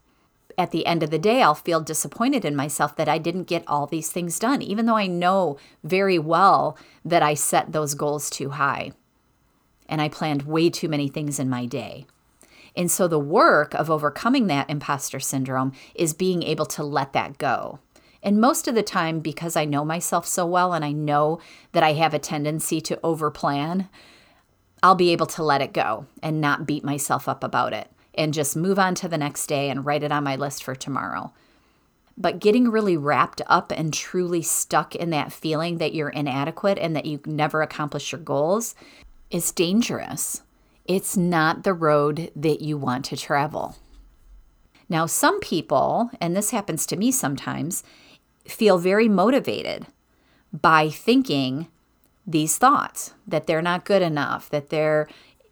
at 0.58 0.70
the 0.70 0.84
end 0.84 1.02
of 1.02 1.08
the 1.08 1.18
day, 1.18 1.40
I'll 1.40 1.54
feel 1.54 1.80
disappointed 1.80 2.44
in 2.44 2.54
myself 2.54 2.94
that 2.96 3.08
I 3.08 3.16
didn't 3.16 3.44
get 3.44 3.64
all 3.66 3.86
these 3.86 4.10
things 4.12 4.38
done, 4.38 4.60
even 4.60 4.84
though 4.84 4.98
I 4.98 5.06
know 5.06 5.56
very 5.82 6.18
well 6.18 6.76
that 7.06 7.22
I 7.22 7.32
set 7.32 7.72
those 7.72 7.94
goals 7.94 8.28
too 8.28 8.50
high 8.50 8.92
and 9.88 10.02
I 10.02 10.10
planned 10.10 10.42
way 10.42 10.68
too 10.68 10.90
many 10.90 11.08
things 11.08 11.38
in 11.38 11.48
my 11.48 11.64
day. 11.64 12.04
And 12.76 12.90
so 12.90 13.08
the 13.08 13.18
work 13.18 13.74
of 13.74 13.90
overcoming 13.90 14.46
that 14.46 14.70
imposter 14.70 15.20
syndrome 15.20 15.72
is 15.94 16.14
being 16.14 16.42
able 16.42 16.66
to 16.66 16.82
let 16.82 17.12
that 17.12 17.38
go. 17.38 17.80
And 18.22 18.40
most 18.40 18.68
of 18.68 18.74
the 18.74 18.82
time, 18.82 19.20
because 19.20 19.56
I 19.56 19.64
know 19.64 19.84
myself 19.84 20.26
so 20.26 20.46
well 20.46 20.72
and 20.72 20.84
I 20.84 20.92
know 20.92 21.40
that 21.72 21.82
I 21.82 21.94
have 21.94 22.12
a 22.12 22.18
tendency 22.18 22.80
to 22.82 22.96
overplan, 22.98 23.88
I'll 24.82 24.94
be 24.94 25.12
able 25.12 25.26
to 25.26 25.42
let 25.42 25.62
it 25.62 25.72
go 25.72 26.06
and 26.22 26.40
not 26.40 26.66
beat 26.66 26.84
myself 26.84 27.28
up 27.28 27.42
about 27.44 27.72
it 27.72 27.90
and 28.14 28.34
just 28.34 28.56
move 28.56 28.78
on 28.78 28.94
to 28.96 29.08
the 29.08 29.18
next 29.18 29.46
day 29.46 29.70
and 29.70 29.84
write 29.84 30.02
it 30.02 30.12
on 30.12 30.24
my 30.24 30.36
list 30.36 30.62
for 30.62 30.74
tomorrow. 30.74 31.32
But 32.16 32.40
getting 32.40 32.70
really 32.70 32.96
wrapped 32.96 33.40
up 33.46 33.72
and 33.72 33.94
truly 33.94 34.42
stuck 34.42 34.94
in 34.94 35.10
that 35.10 35.32
feeling 35.32 35.78
that 35.78 35.94
you're 35.94 36.10
inadequate 36.10 36.78
and 36.78 36.94
that 36.96 37.06
you 37.06 37.20
never 37.24 37.62
accomplish 37.62 38.12
your 38.12 38.20
goals 38.20 38.74
is 39.30 39.52
dangerous. 39.52 40.42
It's 40.92 41.16
not 41.16 41.62
the 41.62 41.72
road 41.72 42.32
that 42.34 42.62
you 42.62 42.76
want 42.76 43.04
to 43.04 43.16
travel. 43.16 43.76
Now, 44.88 45.06
some 45.06 45.38
people, 45.38 46.10
and 46.20 46.34
this 46.34 46.50
happens 46.50 46.84
to 46.86 46.96
me 46.96 47.12
sometimes, 47.12 47.84
feel 48.44 48.76
very 48.76 49.08
motivated 49.08 49.86
by 50.52 50.90
thinking 50.90 51.68
these 52.26 52.58
thoughts 52.58 53.14
that 53.24 53.46
they're 53.46 53.62
not 53.62 53.84
good 53.84 54.02
enough, 54.02 54.50
that 54.50 54.70
they're 54.70 55.06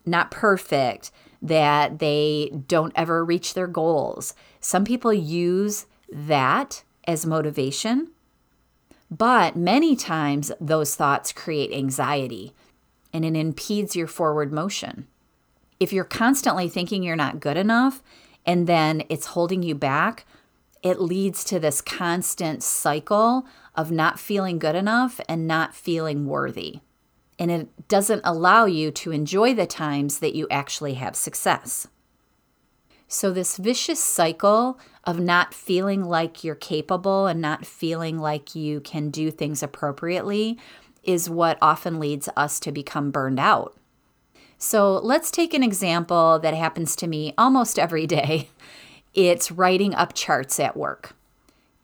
not 0.05 0.33
perfect, 0.33 1.13
that 1.41 2.01
they 2.01 2.51
don't 2.67 2.93
ever 2.97 3.25
reach 3.25 3.55
their 3.55 3.69
goals. 3.69 4.35
Some 4.59 4.85
people 4.85 5.15
use 5.15 5.87
that 6.13 6.83
as 7.07 7.25
motivation, 7.25 8.11
but 9.09 9.55
many 9.55 9.95
times 9.95 10.51
those 10.61 10.97
thoughts 10.97 11.33
create 11.33 11.73
anxiety 11.73 12.55
and 13.13 13.25
it 13.25 13.37
impedes 13.37 13.95
your 13.95 14.09
forward 14.09 14.53
motion. 14.53 15.07
If 15.81 15.93
you're 15.93 16.05
constantly 16.05 16.69
thinking 16.69 17.03
you're 17.03 17.17
not 17.17 17.41
good 17.41 17.57
enough 17.57 18.03
and 18.45 18.67
then 18.67 19.03
it's 19.09 19.27
holding 19.27 19.63
you 19.63 19.75
back, 19.75 20.27
it 20.83 21.01
leads 21.01 21.45
to 21.45 21.59
this 21.59 21.81
constant 21.81 22.63
cycle 22.63 23.47
of 23.75 23.91
not 23.91 24.19
feeling 24.19 24.59
good 24.59 24.75
enough 24.75 25.21
and 25.29 25.47
not 25.47 25.75
feeling 25.75 26.27
worthy. 26.27 26.81
And 27.39 27.51
it 27.51 27.89
doesn't 27.89 28.23
allow 28.25 28.65
you 28.65 28.91
to 28.93 29.13
enjoy 29.13 29.55
the 29.55 29.67
times 29.67 30.19
that 30.19 30.35
you 30.35 30.49
actually 30.51 30.95
have 30.95 31.15
success. 31.15 31.87
So, 33.07 33.31
this 33.31 33.57
vicious 33.57 34.03
cycle 34.03 34.79
of 35.05 35.19
not 35.19 35.55
feeling 35.55 36.05
like 36.05 36.45
you're 36.45 36.55
capable 36.55 37.27
and 37.27 37.41
not 37.41 37.65
feeling 37.65 38.19
like 38.19 38.55
you 38.55 38.81
can 38.81 39.11
do 39.11 39.31
things 39.31 39.63
appropriately 39.63 40.59
is 41.03 41.31
what 41.31 41.57
often 41.63 41.99
leads 41.99 42.29
us 42.37 42.61
to 42.61 42.73
become 42.73 43.11
burned 43.11 43.41
out. 43.41 43.78
So, 44.61 44.99
let's 44.99 45.31
take 45.31 45.55
an 45.55 45.63
example 45.63 46.41
that 46.41 46.53
happens 46.53 46.97
to 46.97 47.07
me 47.07 47.33
almost 47.39 47.79
every 47.79 48.07
day 48.07 48.49
it's 49.15 49.51
writing 49.51 49.95
up 49.95 50.15
charts 50.15 50.61
at 50.61 50.77
work. 50.77 51.15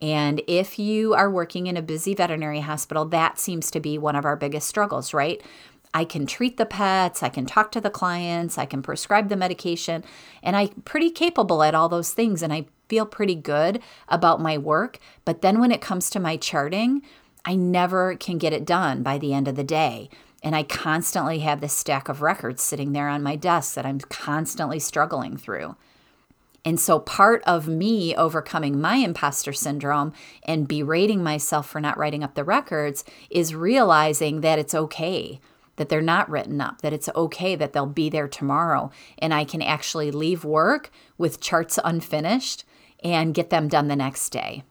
And 0.02 0.42
if 0.46 0.78
you 0.78 1.14
are 1.14 1.30
working 1.30 1.66
in 1.66 1.76
a 1.76 1.82
busy 1.82 2.14
veterinary 2.14 2.60
hospital, 2.60 3.04
that 3.06 3.38
seems 3.38 3.70
to 3.70 3.80
be 3.80 3.96
one 3.96 4.16
of 4.16 4.24
our 4.24 4.36
biggest 4.36 4.68
struggles, 4.68 5.14
right? 5.14 5.42
I 5.94 6.04
can 6.04 6.26
treat 6.26 6.56
the 6.56 6.66
pets, 6.66 7.22
I 7.22 7.28
can 7.28 7.46
talk 7.46 7.70
to 7.72 7.80
the 7.80 7.90
clients, 7.90 8.58
I 8.58 8.66
can 8.66 8.82
prescribe 8.82 9.28
the 9.28 9.36
medication, 9.36 10.04
and 10.42 10.56
I'm 10.56 10.82
pretty 10.84 11.10
capable 11.10 11.62
at 11.62 11.74
all 11.74 11.88
those 11.88 12.12
things. 12.12 12.42
And 12.42 12.52
I 12.52 12.66
feel 12.88 13.06
pretty 13.06 13.36
good 13.36 13.80
about 14.08 14.40
my 14.40 14.58
work. 14.58 14.98
But 15.24 15.40
then 15.40 15.60
when 15.60 15.70
it 15.70 15.80
comes 15.80 16.10
to 16.10 16.20
my 16.20 16.36
charting, 16.36 17.02
I 17.44 17.54
never 17.54 18.16
can 18.16 18.38
get 18.38 18.52
it 18.52 18.64
done 18.64 19.02
by 19.02 19.18
the 19.18 19.32
end 19.32 19.48
of 19.48 19.56
the 19.56 19.64
day. 19.64 20.10
And 20.44 20.54
I 20.54 20.62
constantly 20.62 21.40
have 21.40 21.60
this 21.60 21.72
stack 21.72 22.08
of 22.08 22.22
records 22.22 22.62
sitting 22.62 22.92
there 22.92 23.08
on 23.08 23.22
my 23.22 23.34
desk 23.34 23.74
that 23.74 23.86
I'm 23.86 23.98
constantly 23.98 24.78
struggling 24.78 25.38
through. 25.38 25.74
And 26.66 26.78
so, 26.78 26.98
part 26.98 27.42
of 27.46 27.66
me 27.66 28.14
overcoming 28.14 28.80
my 28.80 28.96
imposter 28.96 29.52
syndrome 29.52 30.12
and 30.44 30.68
berating 30.68 31.22
myself 31.22 31.68
for 31.68 31.80
not 31.80 31.98
writing 31.98 32.22
up 32.22 32.34
the 32.34 32.44
records 32.44 33.04
is 33.30 33.54
realizing 33.54 34.42
that 34.42 34.58
it's 34.58 34.74
okay 34.74 35.40
that 35.76 35.88
they're 35.88 36.00
not 36.00 36.30
written 36.30 36.60
up, 36.60 36.82
that 36.82 36.92
it's 36.92 37.08
okay 37.16 37.56
that 37.56 37.72
they'll 37.72 37.86
be 37.86 38.08
there 38.08 38.28
tomorrow. 38.28 38.90
And 39.18 39.34
I 39.34 39.44
can 39.44 39.60
actually 39.60 40.10
leave 40.10 40.44
work 40.44 40.90
with 41.18 41.40
charts 41.40 41.78
unfinished 41.82 42.64
and 43.02 43.34
get 43.34 43.50
them 43.50 43.68
done 43.68 43.88
the 43.88 43.96
next 43.96 44.30
day. 44.30 44.62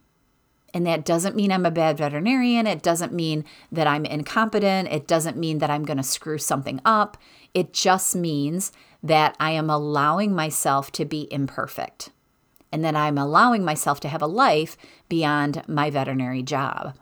And 0.74 0.88
that 0.88 1.06
doesn't 1.06 1.36
mean 1.36 1.52
I'm 1.52 1.66
a 1.66 1.72
bad 1.72 1.98
veterinarian. 1.98 2.66
It 2.66 2.82
doesn't 2.82 3.14
mean 3.14 3.46
that 3.72 3.86
I'm 3.86 4.06
incompetent. 4.06 4.90
It 4.92 5.08
doesn't 5.08 5.38
mean 5.38 5.60
that 5.60 5.70
I'm 5.70 5.86
going 5.86 5.98
to 5.98 6.04
screw 6.04 6.40
something 6.40 6.82
up. 6.84 7.18
It 7.54 7.74
just 7.74 8.16
means 8.16 8.72
that 9.04 9.36
I 9.40 9.52
am 9.52 9.70
allowing 9.70 10.34
myself 10.34 10.92
to 10.94 11.06
be 11.06 11.28
imperfect 11.32 12.10
and 12.72 12.84
that 12.84 12.96
I'm 12.96 13.20
allowing 13.20 13.64
myself 13.64 14.00
to 14.00 14.08
have 14.08 14.22
a 14.22 14.28
life 14.28 14.76
beyond 15.08 15.62
my 15.68 15.92
veterinary 15.92 16.42
job. 16.42 16.96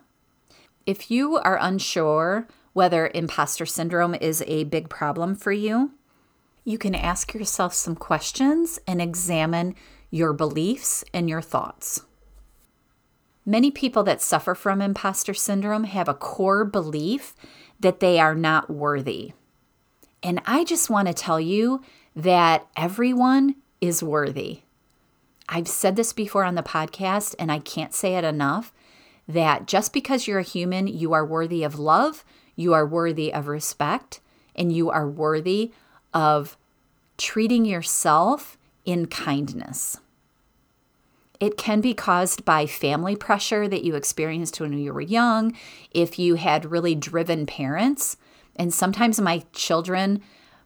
If 0.85 1.09
you 1.09 1.37
are 1.37 1.57
unsure 1.61 2.47
whether 2.73 3.09
imposter 3.13 3.65
syndrome 3.65 4.15
is 4.15 4.43
a 4.47 4.65
big 4.65 4.89
problem 4.89 5.35
for 5.35 5.53
you, 5.53 5.91
you 6.65 6.77
can 6.77 6.93
ask 6.93 7.33
yourself 7.33 7.73
some 7.73 7.95
questions 7.95 8.79
and 8.85 9.01
examine 9.01 9.75
your 10.09 10.33
beliefs 10.33 11.05
and 11.13 11.29
your 11.29 11.41
thoughts. 11.41 12.01
Many 13.45 13.71
people 13.71 14.03
that 14.03 14.21
suffer 14.21 14.53
from 14.53 14.81
imposter 14.81 15.33
syndrome 15.33 15.86
have 15.86 16.07
a 16.07 16.13
core 16.13 16.63
belief 16.63 17.36
that 17.79 18.00
they 18.00 18.19
are 18.19 18.36
not 18.36 18.69
worthy. 18.69 19.33
And 20.21 20.41
I 20.45 20.63
just 20.63 20.89
want 20.89 21.07
to 21.07 21.13
tell 21.13 21.39
you 21.39 21.81
that 22.15 22.67
everyone 22.75 23.55
is 23.79 24.03
worthy. 24.03 24.62
I've 25.50 25.67
said 25.67 25.95
this 25.95 26.13
before 26.13 26.43
on 26.43 26.55
the 26.55 26.63
podcast, 26.63 27.36
and 27.39 27.51
I 27.51 27.60
can't 27.60 27.93
say 27.93 28.15
it 28.15 28.24
enough 28.24 28.71
that 29.27 29.65
just 29.67 29.93
because 29.93 30.27
you're 30.27 30.39
a 30.39 30.43
human, 30.43 30.88
you 30.88 31.13
are 31.13 31.25
worthy 31.25 31.63
of 31.63 31.79
love, 31.79 32.24
you 32.55 32.74
are 32.74 32.86
worthy 32.86 33.33
of 33.33 33.48
respect, 33.48 34.19
and 34.55 34.71
you 34.71 34.89
are 34.89 35.07
worthy 35.07 35.71
of 36.13 36.57
treating 37.17 37.65
yourself 37.65 38.57
in 38.86 39.07
kindness. 39.07 39.98
It 41.41 41.57
can 41.57 41.81
be 41.81 41.95
caused 41.95 42.45
by 42.45 42.67
family 42.67 43.15
pressure 43.15 43.67
that 43.67 43.83
you 43.83 43.95
experienced 43.95 44.62
when 44.62 44.77
you 44.77 44.93
were 44.93 45.01
young, 45.01 45.57
if 45.89 46.19
you 46.19 46.36
had 46.36 46.71
really 46.71 46.93
driven 46.93 47.48
parents. 47.48 48.15
And 48.55 48.71
sometimes 48.71 49.19
my 49.19 49.43
children 49.51 50.21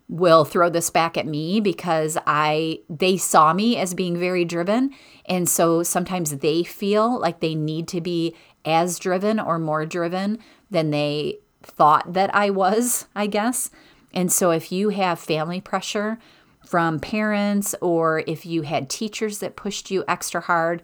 will 0.10 0.44
throw 0.44 0.70
this 0.70 0.90
back 0.90 1.18
at 1.18 1.26
me 1.26 1.62
because 1.62 2.18
I 2.28 2.80
they 2.90 3.18
saw 3.18 3.54
me 3.54 3.78
as 3.78 3.96
being 3.96 4.20
very 4.20 4.46
driven 4.46 4.92
and 5.26 5.50
so 5.50 5.82
sometimes 5.82 6.38
they 6.38 6.64
feel 6.64 7.20
like 7.20 7.40
they 7.40 7.56
need 7.56 7.88
to 7.88 8.02
be 8.02 8.36
as 8.64 9.00
driven 9.00 9.40
or 9.40 9.58
more 9.58 9.84
driven 9.84 10.38
than 10.70 10.92
they 10.92 11.40
thought 11.64 12.14
that 12.14 12.34
I 12.36 12.52
was, 12.52 13.08
I 13.16 13.26
guess. 13.26 13.72
And 14.14 14.32
so 14.32 14.52
if 14.52 14.72
you 14.72 14.90
have 14.90 15.20
family 15.20 15.60
pressure 15.60 16.20
from 16.66 17.00
parents 17.00 17.76
or 17.82 18.24
if 18.28 18.46
you 18.46 18.64
had 18.64 18.90
teachers 18.90 19.40
that 19.40 19.56
pushed 19.56 19.92
you 19.92 20.04
extra 20.08 20.42
hard, 20.42 20.82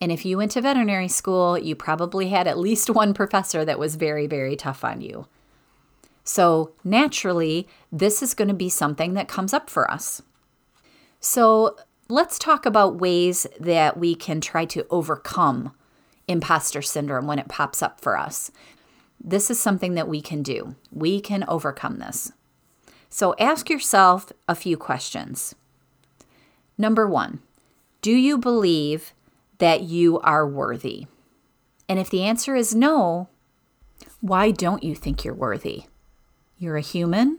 and 0.00 0.10
if 0.10 0.24
you 0.24 0.36
went 0.36 0.50
to 0.52 0.60
veterinary 0.60 1.08
school, 1.08 1.58
you 1.58 1.74
probably 1.74 2.28
had 2.28 2.46
at 2.46 2.58
least 2.58 2.90
one 2.90 3.14
professor 3.14 3.64
that 3.64 3.78
was 3.78 3.96
very, 3.96 4.26
very 4.26 4.56
tough 4.56 4.84
on 4.84 5.00
you. 5.00 5.26
So, 6.24 6.72
naturally, 6.82 7.68
this 7.92 8.22
is 8.22 8.34
going 8.34 8.48
to 8.48 8.54
be 8.54 8.70
something 8.70 9.12
that 9.14 9.28
comes 9.28 9.52
up 9.52 9.68
for 9.68 9.90
us. 9.90 10.22
So, 11.20 11.76
let's 12.08 12.38
talk 12.38 12.64
about 12.64 13.00
ways 13.00 13.46
that 13.60 13.98
we 13.98 14.14
can 14.14 14.40
try 14.40 14.64
to 14.66 14.86
overcome 14.90 15.74
imposter 16.26 16.80
syndrome 16.82 17.26
when 17.26 17.38
it 17.38 17.48
pops 17.48 17.82
up 17.82 18.00
for 18.00 18.18
us. 18.18 18.50
This 19.22 19.50
is 19.50 19.60
something 19.60 19.94
that 19.94 20.08
we 20.08 20.20
can 20.20 20.42
do. 20.42 20.76
We 20.90 21.20
can 21.20 21.44
overcome 21.46 21.98
this. 21.98 22.32
So 23.14 23.32
ask 23.38 23.70
yourself 23.70 24.32
a 24.48 24.56
few 24.56 24.76
questions. 24.76 25.54
Number 26.76 27.06
one, 27.06 27.38
do 28.02 28.10
you 28.10 28.36
believe 28.36 29.12
that 29.58 29.82
you 29.82 30.18
are 30.18 30.44
worthy? 30.44 31.06
And 31.88 32.00
if 32.00 32.10
the 32.10 32.24
answer 32.24 32.56
is 32.56 32.74
no, 32.74 33.28
why 34.20 34.50
don't 34.50 34.82
you 34.82 34.96
think 34.96 35.24
you're 35.24 35.32
worthy? 35.32 35.84
You're 36.58 36.76
a 36.76 36.80
human. 36.80 37.38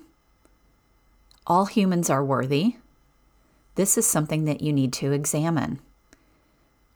All 1.45 1.65
humans 1.65 2.09
are 2.09 2.23
worthy. 2.23 2.77
This 3.75 3.97
is 3.97 4.07
something 4.07 4.45
that 4.45 4.61
you 4.61 4.71
need 4.71 4.93
to 4.93 5.11
examine. 5.11 5.81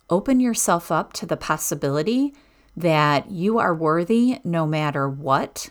Open 0.09 0.39
yourself 0.39 0.89
up 0.89 1.11
to 1.19 1.25
the 1.25 1.35
possibility 1.35 2.33
that 2.77 3.29
you 3.29 3.59
are 3.59 3.75
worthy 3.75 4.39
no 4.45 4.65
matter 4.65 5.09
what 5.09 5.69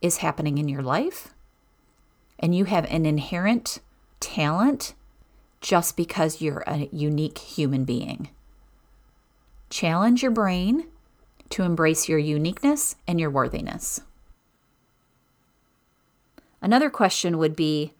is 0.00 0.16
happening 0.16 0.56
in 0.56 0.66
your 0.66 0.82
life 0.82 1.34
and 2.42 2.54
you 2.54 2.64
have 2.64 2.84
an 2.86 3.06
inherent 3.06 3.78
talent 4.18 4.94
just 5.60 5.96
because 5.96 6.42
you're 6.42 6.64
a 6.66 6.88
unique 6.92 7.38
human 7.38 7.84
being. 7.84 8.28
Challenge 9.70 10.20
your 10.22 10.32
brain 10.32 10.88
to 11.50 11.62
embrace 11.62 12.08
your 12.08 12.18
uniqueness 12.18 12.96
and 13.06 13.20
your 13.20 13.30
worthiness. 13.30 14.00
Another 16.60 16.90
question 16.90 17.38
would 17.38 17.56
be 17.56 17.94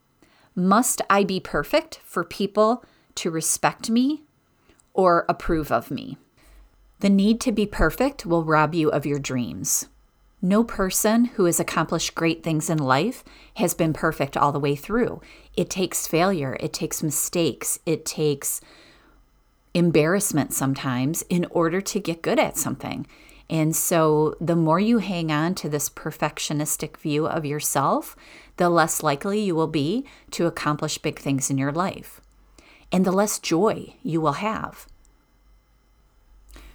Must 0.55 1.01
I 1.09 1.25
be 1.25 1.41
perfect 1.41 2.01
for 2.05 2.25
people 2.25 2.85
to 3.17 3.31
respect 3.31 3.89
me 3.89 4.23
or 4.93 5.25
approve 5.29 5.71
of 5.71 5.91
me? 5.91 6.19
The 7.01 7.11
need 7.11 7.41
to 7.43 7.53
be 7.53 7.67
perfect 7.67 8.27
will 8.27 8.45
rob 8.45 8.75
you 8.75 8.91
of 8.91 9.07
your 9.07 9.19
dreams. 9.19 9.89
No 10.45 10.65
person 10.65 11.27
who 11.27 11.45
has 11.45 11.61
accomplished 11.61 12.17
great 12.17 12.43
things 12.43 12.69
in 12.69 12.79
life 12.79 13.23
has 13.55 13.75
been 13.75 13.93
perfect 13.93 14.37
all 14.37 14.51
the 14.51 14.59
way 14.59 14.75
through. 14.75 15.21
It 15.57 15.71
takes 15.71 16.09
failure, 16.09 16.57
it 16.59 16.73
takes 16.73 17.01
mistakes, 17.01 17.79
it 17.87 18.05
takes 18.05 18.61
embarrassment 19.73 20.53
sometimes 20.53 21.23
in 21.29 21.47
order 21.51 21.81
to 21.81 22.01
get 22.01 22.23
good 22.23 22.41
at 22.41 22.59
something. 22.59 23.07
And 23.49 23.77
so, 23.77 24.35
the 24.41 24.57
more 24.57 24.81
you 24.81 24.99
hang 24.99 25.31
on 25.31 25.55
to 25.57 25.69
this 25.69 25.89
perfectionistic 25.89 26.97
view 26.97 27.27
of 27.27 27.45
yourself, 27.45 28.17
the 28.57 28.69
less 28.69 29.03
likely 29.03 29.41
you 29.41 29.55
will 29.55 29.69
be 29.69 30.07
to 30.33 30.47
accomplish 30.47 30.99
big 30.99 31.21
things 31.21 31.51
in 31.51 31.59
your 31.59 31.73
life, 31.73 32.21
and 32.91 33.05
the 33.05 33.13
less 33.13 33.39
joy 33.39 33.95
you 34.03 34.21
will 34.21 34.35
have. 34.35 34.87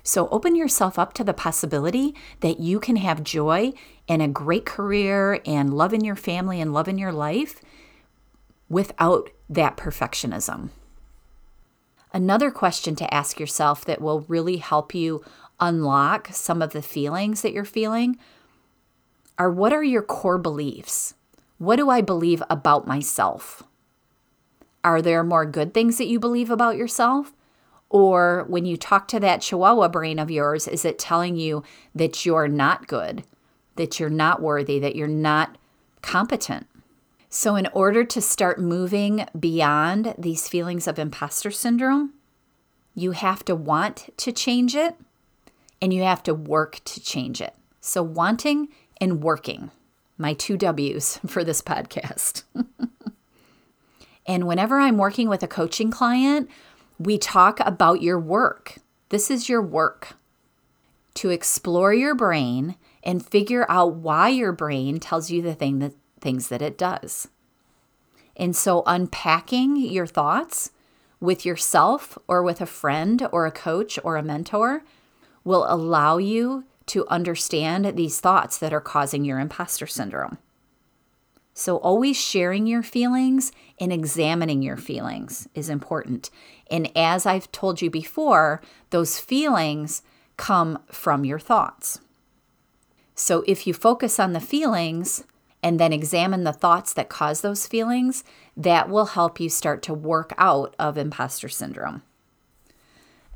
So 0.08 0.30
open 0.30 0.56
yourself 0.56 0.98
up 0.98 1.12
to 1.16 1.24
the 1.26 1.34
possibility 1.34 2.16
that 2.40 2.62
you 2.62 2.80
can 2.80 2.96
have 2.96 3.26
joy 3.26 3.74
and 4.08 4.22
a 4.22 4.30
great 4.30 4.66
career 4.66 5.42
and 5.46 5.74
love 5.74 5.94
in 5.94 6.02
your 6.02 6.16
family 6.16 6.62
and 6.62 6.72
love 6.72 6.88
in 6.88 6.98
your 6.98 7.12
life 7.12 7.60
without 8.70 9.30
that 9.50 9.76
perfectionism. 9.76 10.70
Another 12.14 12.52
question 12.52 12.96
to 12.96 13.14
ask 13.14 13.38
yourself 13.38 13.84
that 13.84 14.00
will 14.00 14.22
really 14.30 14.58
help 14.58 14.96
you 14.96 15.26
unlock 15.60 16.30
some 16.32 16.62
of 16.62 16.72
the 16.72 16.82
feelings 16.82 17.42
that 17.42 17.52
you're 17.52 17.66
feeling 17.66 18.18
are 19.38 19.52
what 19.52 19.74
are 19.74 19.84
your 19.84 20.02
core 20.02 20.38
beliefs? 20.38 21.16
What 21.58 21.76
do 21.76 21.90
I 21.90 22.00
believe 22.00 22.42
about 22.50 22.88
myself? 22.88 23.62
Are 24.86 25.02
there 25.02 25.22
more 25.22 25.46
good 25.46 25.74
things 25.74 25.98
that 25.98 26.08
you 26.08 26.18
believe 26.18 26.50
about 26.50 26.78
yourself? 26.78 27.34
Or 27.90 28.46
when 28.48 28.66
you 28.66 28.76
talk 28.76 29.08
to 29.10 29.20
that 29.22 29.42
chihuahua 29.42 29.88
brain 29.88 30.20
of 30.20 30.30
yours, 30.30 30.68
is 30.68 30.84
it 30.84 31.00
telling 31.00 31.38
you 31.38 31.64
that 31.96 32.26
you're 32.26 32.48
not 32.48 32.88
good, 32.88 33.24
that 33.78 34.00
you're 34.00 34.10
not 34.10 34.42
worthy, 34.42 34.80
that 34.80 34.96
you're 34.96 35.08
not 35.08 35.58
competent? 36.02 36.68
So, 37.30 37.56
in 37.56 37.68
order 37.74 38.04
to 38.04 38.22
start 38.22 38.60
moving 38.60 39.26
beyond 39.38 40.16
these 40.18 40.48
feelings 40.48 40.88
of 40.88 40.98
imposter 40.98 41.52
syndrome, 41.52 42.14
you 42.96 43.12
have 43.12 43.44
to 43.46 43.56
want 43.56 44.10
to 44.18 44.32
change 44.32 44.76
it 44.76 44.96
and 45.82 45.94
you 45.94 46.04
have 46.04 46.24
to 46.24 46.34
work 46.34 46.82
to 46.86 47.00
change 47.00 47.42
it. 47.42 47.54
So, 47.82 48.02
wanting 48.02 48.70
and 49.00 49.22
working, 49.22 49.72
my 50.18 50.34
two 50.34 50.58
W's 50.58 51.20
for 51.28 51.44
this 51.44 51.62
podcast. 51.62 52.44
and 54.26 54.48
whenever 54.48 54.80
I'm 54.80 54.98
working 54.98 55.30
with 55.30 55.44
a 55.44 55.48
coaching 55.48 55.92
client 55.92 56.50
we 57.00 57.18
talk 57.18 57.60
about 57.62 58.02
your 58.02 58.20
work. 58.20 58.78
This 59.10 59.30
is 59.30 59.50
your 59.50 59.62
work 59.62 60.16
to 61.16 61.30
explore 61.30 61.94
your 61.94 62.16
brain 62.16 62.76
and 63.04 63.26
figure 63.26 63.66
out 63.70 63.96
why 63.96 64.30
your 64.30 64.52
brain 64.52 65.00
tells 65.00 65.32
you 65.32 65.42
the 65.42 65.56
thing 65.56 65.80
that 65.80 65.94
things 66.20 66.50
that 66.50 66.62
it 66.62 66.78
does. 66.78 67.28
And 68.36 68.56
so 68.56 68.84
unpacking 68.86 69.78
your 69.78 70.06
thoughts 70.06 70.72
with 71.20 71.46
yourself 71.46 72.18
or 72.28 72.44
with 72.44 72.62
a 72.62 72.66
friend 72.66 73.28
or 73.32 73.46
a 73.46 73.52
coach 73.52 73.98
or 74.04 74.18
a 74.18 74.24
mentor 74.24 74.84
will 75.44 75.66
allow 75.68 76.18
you 76.18 76.66
to 76.88 77.08
understand 77.08 77.86
these 77.86 78.20
thoughts 78.20 78.58
that 78.58 78.74
are 78.74 78.82
causing 78.82 79.26
your 79.26 79.40
imposter 79.40 79.88
syndrome. 79.88 80.38
So, 81.60 81.78
always 81.78 82.16
sharing 82.16 82.68
your 82.68 82.84
feelings 82.84 83.52
and 83.80 83.92
examining 83.92 84.62
your 84.62 84.78
feelings 84.78 85.48
is 85.56 85.72
important. 85.72 86.30
And 86.70 86.96
as 86.96 87.26
I've 87.26 87.52
told 87.52 87.82
you 87.82 87.90
before, 87.90 88.62
those 88.92 89.18
feelings 89.18 90.04
come 90.38 90.78
from 90.92 91.26
your 91.26 91.40
thoughts. 91.40 92.00
So, 93.16 93.44
if 93.48 93.66
you 93.66 93.74
focus 93.74 94.20
on 94.20 94.34
the 94.34 94.40
feelings 94.40 95.24
and 95.64 95.80
then 95.80 95.92
examine 95.92 96.44
the 96.44 96.54
thoughts 96.54 96.94
that 96.94 97.10
cause 97.10 97.42
those 97.42 97.66
feelings, 97.66 98.24
that 98.56 98.88
will 98.88 99.08
help 99.08 99.40
you 99.40 99.50
start 99.50 99.82
to 99.82 99.96
work 99.96 100.36
out 100.38 100.76
of 100.78 100.96
imposter 100.96 101.50
syndrome. 101.50 102.04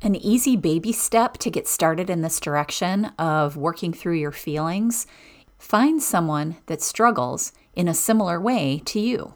An 0.00 0.14
easy 0.14 0.56
baby 0.56 0.92
step 0.92 1.38
to 1.38 1.50
get 1.50 1.66
started 1.66 2.08
in 2.08 2.22
this 2.22 2.38
direction 2.38 3.06
of 3.18 3.56
working 3.56 3.92
through 3.92 4.14
your 4.14 4.30
feelings 4.30 5.08
find 5.58 6.02
someone 6.02 6.56
that 6.66 6.82
struggles 6.82 7.52
in 7.74 7.88
a 7.88 7.94
similar 7.94 8.40
way 8.40 8.82
to 8.86 9.00
you. 9.00 9.34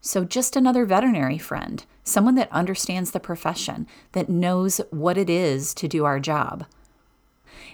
So, 0.00 0.24
just 0.24 0.54
another 0.54 0.84
veterinary 0.84 1.38
friend, 1.38 1.84
someone 2.04 2.34
that 2.34 2.52
understands 2.52 3.12
the 3.12 3.20
profession, 3.20 3.86
that 4.12 4.28
knows 4.28 4.80
what 4.90 5.16
it 5.16 5.30
is 5.30 5.72
to 5.74 5.88
do 5.88 6.04
our 6.04 6.20
job. 6.20 6.66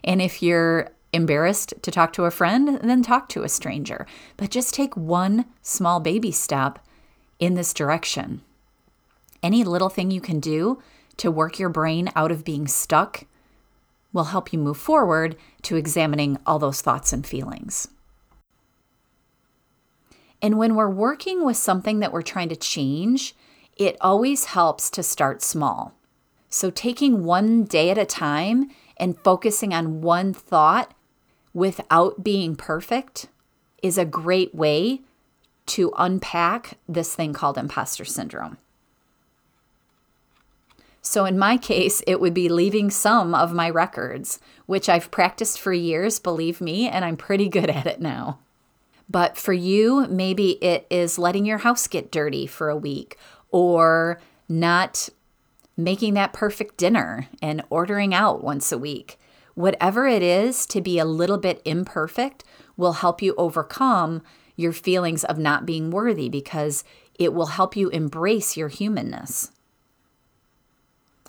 And 0.05 0.23
if 0.23 0.43
you're 0.43 0.91
embarrassed 1.13 1.75
to 1.83 1.91
talk 1.91 2.13
to 2.13 2.25
a 2.25 2.31
friend, 2.31 2.79
then 2.83 3.03
talk 3.03 3.29
to 3.31 3.43
a 3.43 3.49
stranger. 3.49 4.07
But 4.37 4.51
just 4.51 4.75
take 4.75 4.97
one 4.97 5.47
small 5.63 5.99
baby 5.99 6.31
step 6.31 6.79
in 7.41 7.55
this 7.55 7.75
direction. 7.75 8.43
Any 9.43 9.65
little 9.65 9.89
thing 9.89 10.11
you 10.11 10.21
can 10.21 10.39
do 10.39 10.81
to 11.17 11.31
work 11.31 11.59
your 11.59 11.69
brain 11.69 12.11
out 12.15 12.31
of 12.31 12.45
being 12.45 12.69
stuck 12.69 13.25
will 14.13 14.25
help 14.25 14.53
you 14.53 14.59
move 14.59 14.77
forward 14.77 15.37
to 15.63 15.77
examining 15.77 16.39
all 16.47 16.59
those 16.59 16.81
thoughts 16.81 17.13
and 17.13 17.27
feelings. 17.27 17.89
And 20.43 20.57
when 20.57 20.75
we're 20.75 20.89
working 20.89 21.45
with 21.45 21.57
something 21.57 22.01
that 22.01 22.13
we're 22.13 22.23
trying 22.23 22.49
to 22.49 22.57
change, 22.57 23.35
it 23.77 23.97
always 24.01 24.47
helps 24.47 24.91
to 24.91 25.03
start 25.03 25.43
small. 25.43 25.95
So, 26.49 26.71
taking 26.71 27.25
one 27.25 27.65
day 27.65 27.91
at 27.91 27.99
a 27.99 28.05
time 28.05 28.71
and 28.97 29.19
focusing 29.21 29.73
on 29.73 30.01
one 30.01 30.35
thought 30.35 30.95
without 31.55 32.25
being 32.25 32.57
perfect 32.57 33.29
is 33.83 33.97
a 33.97 34.05
great 34.05 34.55
way 34.55 35.03
to 35.67 35.93
unpack 35.97 36.79
this 36.89 37.15
thing 37.15 37.33
called 37.33 37.57
imposter 37.57 38.05
syndrome. 38.05 38.59
So, 41.03 41.25
in 41.25 41.39
my 41.39 41.57
case, 41.57 42.03
it 42.07 42.21
would 42.21 42.35
be 42.35 42.49
leaving 42.49 42.91
some 42.91 43.35
of 43.35 43.55
my 43.55 43.71
records, 43.71 44.41
which 44.67 44.89
I've 44.89 45.11
practiced 45.11 45.61
for 45.61 45.73
years, 45.73 46.19
believe 46.19 46.61
me, 46.61 46.89
and 46.89 47.05
I'm 47.05 47.17
pretty 47.17 47.49
good 47.49 47.71
at 47.71 47.87
it 47.87 48.01
now. 48.01 48.41
But 49.11 49.37
for 49.37 49.53
you, 49.53 50.07
maybe 50.09 50.53
it 50.63 50.87
is 50.89 51.19
letting 51.19 51.45
your 51.45 51.59
house 51.59 51.89
get 51.89 52.13
dirty 52.13 52.47
for 52.47 52.69
a 52.69 52.77
week 52.77 53.19
or 53.51 54.21
not 54.49 55.09
making 55.77 56.15
that 56.15 56.33
perfect 56.33 56.77
dinner 56.77 57.29
and 57.43 57.63
ordering 57.71 58.15
out 58.15 58.45
once 58.45 58.71
a 58.71 58.79
week. 58.79 59.19
Whatever 59.55 60.07
it 60.07 60.23
is 60.23 60.65
to 60.67 60.81
be 60.81 60.99
a 60.99 61.05
little 61.05 61.39
bit 61.39 61.61
imperfect 61.65 62.45
will 62.77 62.95
help 62.95 63.21
you 63.21 63.35
overcome 63.37 64.23
your 64.55 64.73
feelings 64.73 65.25
of 65.25 65.39
not 65.39 65.67
being 65.67 65.91
worthy 65.91 66.29
because 66.29 66.85
it 67.19 67.35
will 67.35 67.47
help 67.47 67.75
you 67.75 67.89
embrace 67.89 68.57
your 68.57 68.69
humanness. 68.69 69.51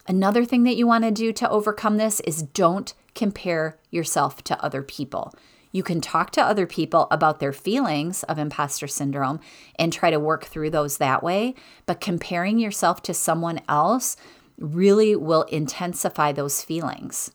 Another 0.07 0.45
thing 0.45 0.63
that 0.63 0.75
you 0.75 0.85
want 0.85 1.03
to 1.03 1.11
do 1.11 1.33
to 1.33 1.49
overcome 1.49 1.97
this 1.97 2.19
is 2.21 2.43
don't 2.43 2.93
compare 3.15 3.77
yourself 3.89 4.43
to 4.43 4.63
other 4.63 4.83
people. 4.83 5.33
You 5.71 5.83
can 5.83 6.01
talk 6.01 6.31
to 6.31 6.41
other 6.41 6.67
people 6.67 7.07
about 7.11 7.39
their 7.39 7.53
feelings 7.53 8.23
of 8.23 8.37
imposter 8.37 8.87
syndrome 8.87 9.39
and 9.77 9.91
try 9.91 10.11
to 10.11 10.19
work 10.19 10.45
through 10.45 10.71
those 10.71 10.97
that 10.97 11.23
way. 11.23 11.55
But 11.85 12.01
comparing 12.01 12.59
yourself 12.59 13.01
to 13.03 13.13
someone 13.13 13.61
else 13.69 14.17
really 14.57 15.15
will 15.15 15.43
intensify 15.43 16.31
those 16.31 16.63
feelings. 16.63 17.31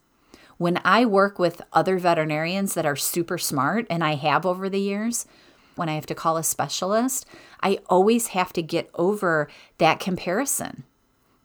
When 0.59 0.81
I 0.85 1.05
work 1.05 1.38
with 1.38 1.61
other 1.72 1.99
veterinarians 1.99 2.75
that 2.75 2.87
are 2.87 2.96
super 2.96 3.37
smart, 3.37 3.87
and 3.90 4.03
I 4.03 4.14
have 4.14 4.46
over 4.46 4.68
the 4.70 4.81
years, 4.81 5.27
when 5.75 5.88
I 5.88 5.94
have 5.94 6.07
to 6.07 6.14
call 6.14 6.38
a 6.38 6.42
specialist, 6.42 7.27
I 7.62 7.79
always 7.88 8.29
have 8.29 8.53
to 8.55 8.62
get 8.62 8.90
over 8.94 9.49
that 9.79 10.01
comparison. 10.01 10.85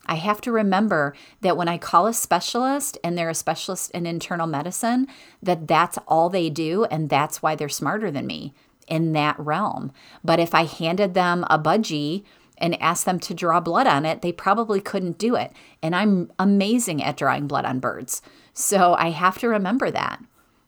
I 0.05 0.15
have 0.15 0.41
to 0.41 0.51
remember 0.51 1.15
that 1.41 1.57
when 1.57 1.67
I 1.67 1.77
call 1.77 2.07
a 2.07 2.13
specialist 2.13 2.97
and 3.03 3.17
they're 3.17 3.29
a 3.29 3.35
specialist 3.35 3.91
in 3.91 4.05
internal 4.05 4.47
medicine, 4.47 5.07
that 5.41 5.67
that's 5.67 5.97
all 6.07 6.29
they 6.29 6.49
do 6.49 6.85
and 6.85 7.09
that's 7.09 7.41
why 7.41 7.55
they're 7.55 7.69
smarter 7.69 8.11
than 8.11 8.27
me 8.27 8.53
in 8.87 9.13
that 9.13 9.39
realm. 9.39 9.91
But 10.23 10.39
if 10.39 10.53
I 10.55 10.65
handed 10.65 11.13
them 11.13 11.45
a 11.49 11.59
budgie 11.59 12.23
and 12.57 12.81
asked 12.81 13.05
them 13.05 13.19
to 13.19 13.33
draw 13.33 13.59
blood 13.59 13.87
on 13.87 14.05
it, 14.05 14.21
they 14.21 14.31
probably 14.31 14.81
couldn't 14.81 15.17
do 15.17 15.35
it. 15.35 15.51
And 15.81 15.95
I'm 15.95 16.31
amazing 16.37 17.03
at 17.03 17.17
drawing 17.17 17.47
blood 17.47 17.65
on 17.65 17.79
birds. 17.79 18.21
So 18.53 18.95
I 18.95 19.09
have 19.11 19.39
to 19.39 19.47
remember 19.47 19.91
that 19.91 20.21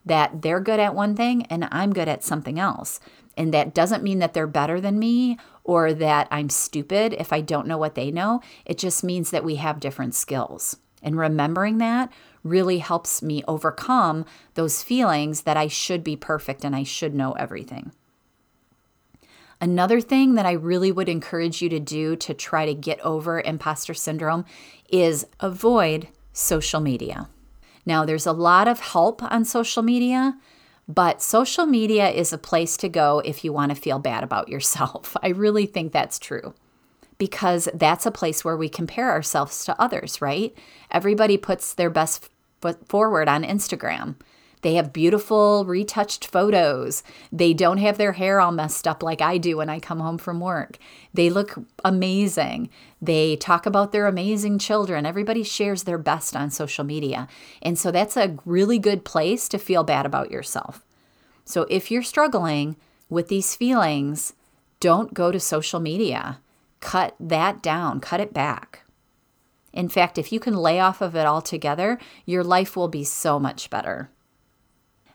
that 0.06 0.42
they're 0.42 0.60
good 0.60 0.80
at 0.80 0.96
one 0.96 1.16
thing 1.16 1.46
and 1.46 1.68
I'm 1.72 1.94
good 1.94 2.08
at 2.08 2.24
something 2.24 2.60
else. 2.60 3.00
And 3.38 3.54
that 3.54 3.74
doesn't 3.74 4.04
mean 4.04 4.20
that 4.20 4.34
they're 4.34 4.48
better 4.48 4.80
than 4.80 5.00
me 5.00 5.38
or 5.64 5.94
that 5.94 6.28
I'm 6.30 6.50
stupid 6.50 7.14
if 7.14 7.32
I 7.32 7.42
don't 7.42 7.68
know 7.68 7.78
what 7.78 7.96
they 7.96 8.12
know. 8.12 8.42
It 8.66 8.78
just 8.78 9.04
means 9.04 9.32
that 9.32 9.44
we 9.44 9.56
have 9.56 9.80
different 9.80 10.16
skills. 10.16 10.78
And 11.02 11.18
remembering 11.18 11.78
that 11.80 12.12
really 12.44 12.80
helps 12.80 13.22
me 13.22 13.44
overcome 13.48 14.26
those 14.56 14.84
feelings 14.84 15.42
that 15.42 15.58
I 15.58 15.68
should 15.68 16.04
be 16.04 16.16
perfect 16.16 16.64
and 16.64 16.76
I 16.76 16.84
should 16.84 17.14
know 17.14 17.34
everything. 17.34 17.92
Another 19.62 20.02
thing 20.02 20.36
that 20.36 20.46
I 20.46 20.52
really 20.52 20.92
would 20.92 21.08
encourage 21.08 21.62
you 21.62 21.70
to 21.70 21.80
do 21.80 22.18
to 22.18 22.34
try 22.34 22.66
to 22.66 22.74
get 22.74 23.00
over 23.00 23.40
imposter 23.40 23.94
syndrome 23.94 24.44
is 24.90 25.26
avoid 25.40 26.10
social 26.34 26.82
media. 26.82 27.30
Now, 27.86 28.04
there's 28.04 28.26
a 28.26 28.34
lot 28.34 28.68
of 28.68 28.80
help 28.80 29.24
on 29.24 29.46
social 29.46 29.84
media, 29.84 30.38
but 30.88 31.22
social 31.22 31.66
media 31.66 32.10
is 32.10 32.34
a 32.34 32.38
place 32.38 32.76
to 32.78 32.90
go 32.90 33.22
if 33.24 33.44
you 33.44 33.54
want 33.54 33.70
to 33.70 33.76
feel 33.76 34.00
bad 34.00 34.24
about 34.24 34.50
yourself. 34.50 35.16
I 35.24 35.30
really 35.30 35.66
think 35.66 35.92
that's 35.92 36.20
true 36.20 36.54
because 37.18 37.70
that's 37.74 38.06
a 38.06 38.12
place 38.12 38.44
where 38.44 38.58
we 38.58 38.70
compare 38.70 39.12
ourselves 39.12 39.64
to 39.66 39.82
others, 39.82 40.22
right? 40.22 40.56
Everybody 40.92 41.38
puts 41.38 41.74
their 41.74 41.90
best 41.90 42.30
foot 42.62 42.88
forward 42.88 43.28
on 43.28 43.44
Instagram. 43.44 44.16
They 44.64 44.76
have 44.76 44.94
beautiful 44.94 45.66
retouched 45.66 46.26
photos. 46.26 47.04
They 47.32 47.54
don't 47.54 47.78
have 47.78 47.98
their 47.98 48.14
hair 48.14 48.40
all 48.40 48.52
messed 48.52 48.88
up 48.88 49.04
like 49.04 49.22
I 49.22 49.38
do 49.38 49.58
when 49.58 49.70
I 49.70 49.80
come 49.80 50.00
home 50.00 50.18
from 50.18 50.40
work. 50.40 50.78
They 51.14 51.30
look 51.30 51.56
amazing. 51.84 52.70
They 53.02 53.36
talk 53.36 53.66
about 53.66 53.92
their 53.92 54.08
amazing 54.08 54.60
children. 54.60 55.06
Everybody 55.06 55.44
shares 55.44 55.84
their 55.84 55.98
best 55.98 56.36
on 56.36 56.50
social 56.50 56.86
media. 56.86 57.28
And 57.62 57.78
so 57.78 57.92
that's 57.92 58.16
a 58.16 58.38
really 58.46 58.80
good 58.80 59.04
place 59.04 59.50
to 59.50 59.58
feel 59.60 59.84
bad 59.84 60.06
about 60.06 60.32
yourself. 60.32 60.86
So 61.44 61.68
if 61.70 61.92
you're 61.92 62.02
struggling 62.02 62.78
with 63.10 63.28
these 63.28 63.56
feelings, 63.56 64.34
don't 64.80 65.14
go 65.14 65.30
to 65.30 65.42
social 65.42 65.82
media. 65.82 66.40
Cut 66.80 67.16
that 67.20 67.62
down, 67.62 68.00
cut 68.00 68.22
it 68.22 68.34
back. 68.34 68.84
In 69.74 69.90
fact, 69.90 70.18
if 70.18 70.32
you 70.32 70.40
can 70.40 70.56
lay 70.56 70.80
off 70.80 71.02
of 71.02 71.16
it 71.16 71.26
altogether, 71.26 72.00
your 72.26 72.46
life 72.46 72.78
will 72.78 72.88
be 72.88 73.04
so 73.04 73.40
much 73.40 73.70
better. 73.70 74.10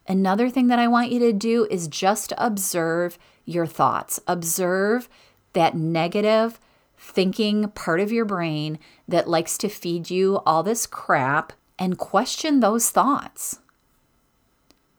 Another 0.09 0.49
thing 0.49 0.67
that 0.67 0.79
I 0.79 0.87
want 0.87 1.11
you 1.11 1.19
to 1.19 1.31
do 1.31 1.67
is 1.69 1.87
just 1.87 2.33
observe 2.35 3.19
your 3.45 3.67
thoughts. 3.67 4.19
Observe 4.27 5.07
that 5.53 5.75
negative 5.75 6.59
thinking 6.97 7.69
part 7.69 7.99
of 7.99 8.11
your 8.11 8.25
brain 8.25 8.79
that 9.07 9.29
likes 9.29 9.55
to 9.59 9.69
feed 9.69 10.09
you 10.09 10.41
all 10.47 10.63
this 10.63 10.87
crap 10.87 11.53
and 11.77 11.99
question 11.99 12.59
those 12.59 12.89
thoughts. 12.89 13.59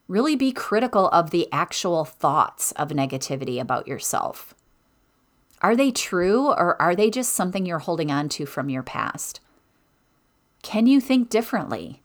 Really 0.06 0.36
be 0.36 0.52
critical 0.52 1.08
of 1.08 1.30
the 1.30 1.48
actual 1.52 2.04
thoughts 2.04 2.70
of 2.72 2.90
negativity 2.90 3.60
about 3.60 3.88
yourself. 3.88 4.54
Are 5.60 5.74
they 5.74 5.90
true 5.90 6.46
or 6.46 6.80
are 6.80 6.94
they 6.94 7.10
just 7.10 7.32
something 7.32 7.66
you're 7.66 7.80
holding 7.80 8.12
on 8.12 8.28
to 8.30 8.46
from 8.46 8.70
your 8.70 8.84
past? 8.84 9.40
Can 10.62 10.86
you 10.86 11.00
think 11.00 11.30
differently? 11.30 12.00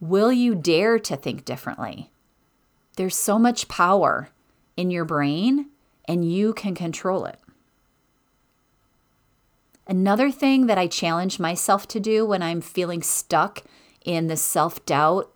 Will 0.00 0.32
you 0.32 0.56
dare 0.56 0.98
to 0.98 1.16
think 1.16 1.44
differently? 1.44 2.10
There's 2.96 3.16
so 3.16 3.38
much 3.38 3.68
power 3.68 4.30
in 4.76 4.90
your 4.90 5.04
brain, 5.04 5.70
and 6.06 6.30
you 6.30 6.52
can 6.52 6.74
control 6.74 7.24
it. 7.24 7.38
Another 9.86 10.30
thing 10.30 10.66
that 10.66 10.78
I 10.78 10.86
challenge 10.86 11.38
myself 11.38 11.86
to 11.88 12.00
do 12.00 12.24
when 12.24 12.42
I'm 12.42 12.60
feeling 12.60 13.02
stuck 13.02 13.62
in 14.04 14.28
the 14.28 14.36
self 14.36 14.84
doubt 14.86 15.30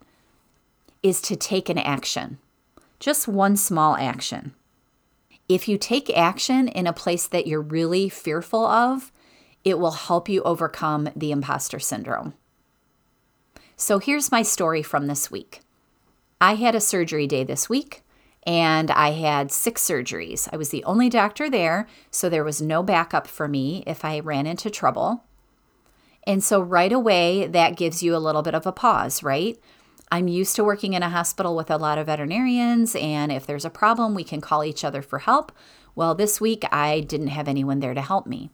is 1.02 1.20
to 1.22 1.36
take 1.36 1.68
an 1.68 1.78
action, 1.78 2.38
just 2.98 3.28
one 3.28 3.56
small 3.56 3.96
action. 3.96 4.54
If 5.48 5.68
you 5.68 5.78
take 5.78 6.14
action 6.16 6.68
in 6.68 6.86
a 6.86 6.92
place 6.92 7.26
that 7.28 7.46
you're 7.46 7.62
really 7.62 8.08
fearful 8.08 8.66
of, 8.66 9.12
it 9.64 9.78
will 9.78 9.92
help 9.92 10.28
you 10.28 10.42
overcome 10.42 11.08
the 11.14 11.30
imposter 11.30 11.78
syndrome. 11.78 12.34
So 13.76 13.98
here's 13.98 14.32
my 14.32 14.42
story 14.42 14.82
from 14.82 15.06
this 15.06 15.30
week. 15.30 15.60
I 16.40 16.55
had 16.55 16.74
a 16.74 16.81
surgery 16.81 17.27
day 17.27 17.44
this 17.44 17.68
week 17.68 18.03
and 18.46 18.90
I 18.90 19.11
had 19.11 19.53
six 19.53 19.87
surgeries. 19.87 20.48
I 20.53 20.57
was 20.57 20.70
the 20.70 20.85
only 20.85 21.11
doctor 21.11 21.51
there, 21.51 21.87
so 22.11 22.29
there 22.29 22.44
was 22.44 22.62
no 22.62 22.83
backup 22.83 23.27
for 23.27 23.48
me 23.48 23.83
if 23.87 24.05
I 24.05 24.20
ran 24.20 24.46
into 24.46 24.70
trouble. 24.70 25.24
And 26.27 26.42
so, 26.42 26.61
right 26.61 26.92
away, 26.92 27.46
that 27.46 27.77
gives 27.77 28.03
you 28.03 28.14
a 28.14 28.18
little 28.18 28.42
bit 28.42 28.55
of 28.55 28.66
a 28.66 28.72
pause, 28.72 29.22
right? 29.22 29.59
I'm 30.11 30.29
used 30.29 30.57
to 30.57 30.64
working 30.64 30.94
in 30.94 31.03
a 31.03 31.11
hospital 31.11 31.55
with 31.57 31.70
a 31.70 31.77
lot 31.77 31.98
of 31.98 32.07
veterinarians, 32.07 32.96
and 32.96 33.31
if 33.31 33.46
there's 33.46 33.64
a 33.64 33.70
problem, 33.70 34.14
we 34.14 34.24
can 34.24 34.40
call 34.40 34.64
each 34.64 34.85
other 34.85 35.03
for 35.03 35.18
help. 35.18 35.53
Well, 35.94 36.14
this 36.14 36.40
week, 36.40 36.64
I 36.72 37.01
didn't 37.01 37.29
have 37.29 37.48
anyone 37.48 37.81
there 37.81 37.94
to 37.94 38.01
help 38.01 38.27
me. 38.27 38.51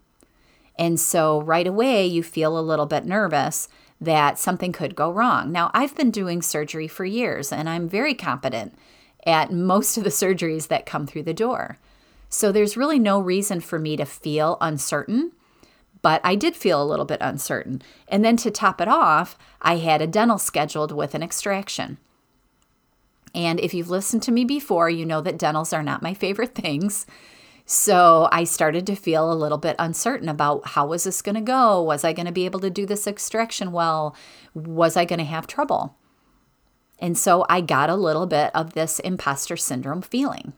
And 0.76 0.98
so, 0.98 1.40
right 1.40 1.66
away, 1.66 2.06
you 2.06 2.22
feel 2.22 2.58
a 2.58 2.60
little 2.60 2.86
bit 2.86 3.06
nervous 3.06 3.68
that 4.00 4.38
something 4.38 4.72
could 4.72 4.94
go 4.94 5.10
wrong. 5.10 5.52
Now, 5.52 5.70
I've 5.72 5.94
been 5.94 6.10
doing 6.10 6.42
surgery 6.42 6.88
for 6.88 7.04
years 7.04 7.52
and 7.52 7.68
I'm 7.68 7.88
very 7.88 8.14
competent 8.14 8.76
at 9.26 9.52
most 9.52 9.96
of 9.96 10.04
the 10.04 10.10
surgeries 10.22 10.68
that 10.68 10.86
come 10.86 11.06
through 11.06 11.22
the 11.24 11.34
door. 11.34 11.78
So 12.28 12.50
there's 12.50 12.76
really 12.76 12.98
no 12.98 13.20
reason 13.20 13.60
for 13.60 13.78
me 13.78 13.96
to 13.96 14.04
feel 14.04 14.58
uncertain, 14.60 15.32
but 16.02 16.20
I 16.24 16.34
did 16.34 16.56
feel 16.56 16.82
a 16.82 16.84
little 16.84 17.04
bit 17.04 17.20
uncertain. 17.20 17.80
And 18.08 18.24
then 18.24 18.36
to 18.38 18.50
top 18.50 18.80
it 18.80 18.88
off, 18.88 19.38
I 19.62 19.76
had 19.76 20.02
a 20.02 20.06
dental 20.06 20.38
scheduled 20.38 20.92
with 20.92 21.14
an 21.14 21.22
extraction. 21.22 21.98
And 23.34 23.58
if 23.58 23.74
you've 23.74 23.90
listened 23.90 24.22
to 24.24 24.32
me 24.32 24.44
before, 24.44 24.88
you 24.90 25.06
know 25.06 25.20
that 25.20 25.38
dentals 25.38 25.72
are 25.72 25.82
not 25.82 26.02
my 26.02 26.14
favorite 26.24 26.54
things. 26.54 27.06
So 27.66 28.28
I 28.30 28.44
started 28.44 28.86
to 28.86 28.94
feel 28.94 29.32
a 29.32 29.34
little 29.34 29.58
bit 29.58 29.76
uncertain 29.78 30.28
about 30.28 30.68
how 30.68 30.86
was 30.86 31.04
this 31.04 31.22
going 31.22 31.34
to 31.34 31.40
go? 31.40 31.82
Was 31.82 32.04
I 32.04 32.12
going 32.12 32.26
to 32.26 32.32
be 32.32 32.44
able 32.44 32.60
to 32.60 32.70
do 32.70 32.84
this 32.84 33.06
extraction 33.06 33.72
well? 33.72 34.14
Was 34.54 34.96
I 34.96 35.04
going 35.06 35.18
to 35.18 35.24
have 35.24 35.46
trouble? 35.46 35.96
And 36.98 37.16
so 37.16 37.46
I 37.48 37.60
got 37.60 37.90
a 37.90 37.96
little 37.96 38.26
bit 38.26 38.50
of 38.54 38.74
this 38.74 38.98
imposter 39.00 39.56
syndrome 39.56 40.02
feeling. 40.02 40.52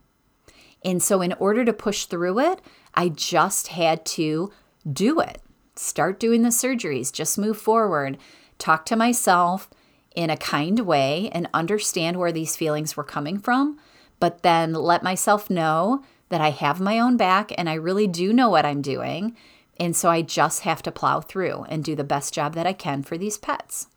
And 0.85 1.03
so, 1.03 1.21
in 1.23 1.33
order 1.35 1.65
to 1.65 1.73
push 1.73 2.05
through 2.05 2.39
it, 2.39 2.61
I 2.95 3.09
just 3.09 3.69
had 3.69 4.05
to 4.07 4.53
do 4.91 5.21
it. 5.21 5.41
Start 5.75 6.21
doing 6.21 6.43
the 6.43 6.51
surgeries, 6.51 7.13
just 7.13 7.39
move 7.39 7.59
forward, 7.59 8.19
talk 8.59 8.87
to 8.87 8.97
myself 8.97 9.69
in 10.15 10.31
a 10.31 10.37
kind 10.37 10.81
way 10.81 11.29
and 11.33 11.49
understand 11.53 12.19
where 12.19 12.33
these 12.33 12.57
feelings 12.57 12.97
were 12.97 13.05
coming 13.05 13.39
from, 13.39 13.79
but 14.21 14.43
then 14.43 14.73
let 14.73 15.03
myself 15.03 15.51
know 15.51 16.05
that 16.29 16.41
I 16.41 16.51
have 16.51 16.81
my 16.81 16.99
own 16.99 17.17
back 17.17 17.53
and 17.57 17.69
I 17.69 17.75
really 17.75 18.07
do 18.07 18.33
know 18.33 18.49
what 18.49 18.67
I'm 18.67 18.83
doing. 18.83 19.37
And 19.79 19.95
so 19.95 20.11
I 20.11 20.23
just 20.23 20.63
have 20.63 20.83
to 20.83 20.93
plow 20.93 21.21
through 21.21 21.65
and 21.69 21.85
do 21.85 21.95
the 21.95 22.05
best 22.05 22.35
job 22.35 22.55
that 22.55 22.67
I 22.67 22.73
can 22.73 23.03
for 23.03 23.19
these 23.19 23.39
pets. 23.39 23.89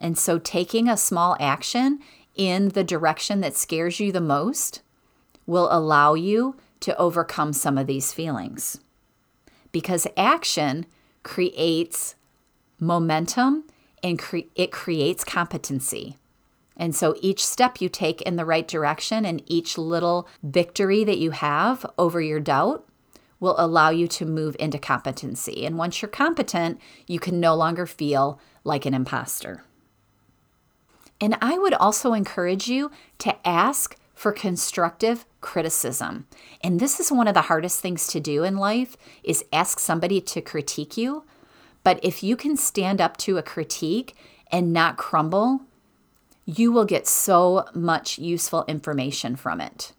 And 0.00 0.16
so 0.16 0.38
taking 0.38 0.88
a 0.88 0.96
small 0.96 1.36
action 1.40 1.98
in 2.34 2.68
the 2.68 2.84
direction 2.84 3.40
that 3.40 3.56
scares 3.56 3.98
you 3.98 4.12
the 4.12 4.20
most 4.20 4.82
will 5.46 5.68
allow 5.70 6.14
you 6.14 6.56
to 6.80 6.96
overcome 6.96 7.52
some 7.52 7.76
of 7.76 7.86
these 7.86 8.12
feelings. 8.12 8.78
Because 9.72 10.06
action 10.16 10.86
creates 11.24 12.14
momentum 12.78 13.64
and 14.02 14.18
cre- 14.18 14.48
it 14.54 14.70
creates 14.70 15.24
competency. 15.24 16.16
And 16.78 16.94
so 16.94 17.16
each 17.20 17.44
step 17.44 17.80
you 17.80 17.88
take 17.88 18.22
in 18.22 18.36
the 18.36 18.44
right 18.44 18.66
direction 18.66 19.24
and 19.24 19.42
each 19.46 19.76
little 19.76 20.28
victory 20.42 21.02
that 21.04 21.18
you 21.18 21.32
have 21.32 21.84
over 21.98 22.20
your 22.20 22.40
doubt 22.40 22.88
will 23.40 23.56
allow 23.58 23.90
you 23.90 24.06
to 24.08 24.24
move 24.24 24.56
into 24.58 24.78
competency. 24.78 25.66
And 25.66 25.76
once 25.76 26.00
you're 26.00 26.08
competent, 26.08 26.80
you 27.06 27.20
can 27.20 27.40
no 27.40 27.54
longer 27.54 27.86
feel 27.86 28.40
like 28.64 28.86
an 28.86 28.94
imposter. 28.94 29.64
And 31.20 31.36
I 31.42 31.58
would 31.58 31.74
also 31.74 32.12
encourage 32.12 32.68
you 32.68 32.90
to 33.18 33.36
ask 33.46 33.96
for 34.14 34.32
constructive 34.32 35.24
criticism. 35.40 36.26
And 36.62 36.80
this 36.80 36.98
is 36.98 37.12
one 37.12 37.28
of 37.28 37.34
the 37.34 37.42
hardest 37.42 37.80
things 37.80 38.08
to 38.08 38.20
do 38.20 38.42
in 38.42 38.56
life 38.56 38.96
is 39.22 39.44
ask 39.52 39.78
somebody 39.78 40.20
to 40.22 40.40
critique 40.40 40.96
you. 40.96 41.24
But 41.84 42.00
if 42.02 42.22
you 42.22 42.36
can 42.36 42.56
stand 42.56 43.00
up 43.00 43.16
to 43.18 43.38
a 43.38 43.42
critique 43.42 44.16
and 44.50 44.72
not 44.72 44.96
crumble, 44.96 45.60
you 46.50 46.72
will 46.72 46.86
get 46.86 47.06
so 47.06 47.66
much 47.74 48.18
useful 48.18 48.64
information 48.66 49.36
from 49.36 49.60
it. 49.60 49.92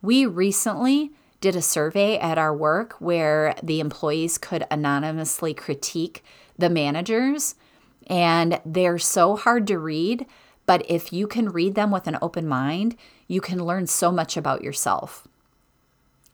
We 0.00 0.24
recently 0.24 1.10
did 1.42 1.54
a 1.54 1.60
survey 1.60 2.16
at 2.18 2.38
our 2.38 2.56
work 2.56 2.94
where 2.98 3.54
the 3.62 3.78
employees 3.78 4.38
could 4.38 4.64
anonymously 4.70 5.52
critique 5.52 6.24
the 6.56 6.70
managers, 6.70 7.56
and 8.06 8.58
they're 8.64 8.98
so 8.98 9.36
hard 9.36 9.66
to 9.66 9.78
read. 9.78 10.24
But 10.64 10.88
if 10.90 11.12
you 11.12 11.26
can 11.26 11.50
read 11.50 11.74
them 11.74 11.90
with 11.90 12.06
an 12.06 12.16
open 12.22 12.48
mind, 12.48 12.96
you 13.28 13.42
can 13.42 13.62
learn 13.62 13.86
so 13.86 14.10
much 14.10 14.38
about 14.38 14.64
yourself. 14.64 15.28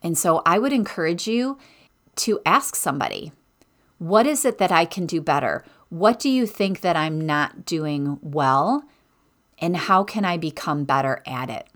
And 0.05 0.16
so 0.16 0.40
I 0.46 0.61
would 0.61 0.73
encourage 0.73 1.27
you 1.27 1.59
to 2.16 2.38
ask 2.46 2.77
somebody, 2.77 3.33
what 3.99 4.25
is 4.25 4.44
it 4.44 4.59
that 4.59 4.70
I 4.70 4.85
can 4.85 5.07
do 5.07 5.20
better? 5.20 5.64
What 5.88 6.20
do 6.20 6.29
you 6.29 6.46
think 6.46 6.81
that 6.83 6.94
I'm 6.94 7.20
not 7.20 7.64
doing 7.64 8.20
well? 8.23 8.85
And 9.61 9.77
how 9.77 10.05
can 10.05 10.25
I 10.25 10.37
become 10.37 10.85
better 10.85 11.23
at 11.27 11.51
it? 11.51 11.68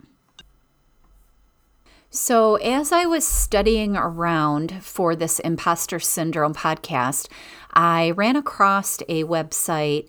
So, 2.11 2.55
as 2.57 2.93
I 2.93 3.07
was 3.07 3.27
studying 3.27 3.97
around 3.97 4.83
for 4.83 5.17
this 5.17 5.41
imposter 5.41 5.99
syndrome 5.99 6.55
podcast, 6.55 7.29
I 7.73 8.13
ran 8.13 8.37
across 8.37 9.01
a 9.09 9.25
website 9.25 10.09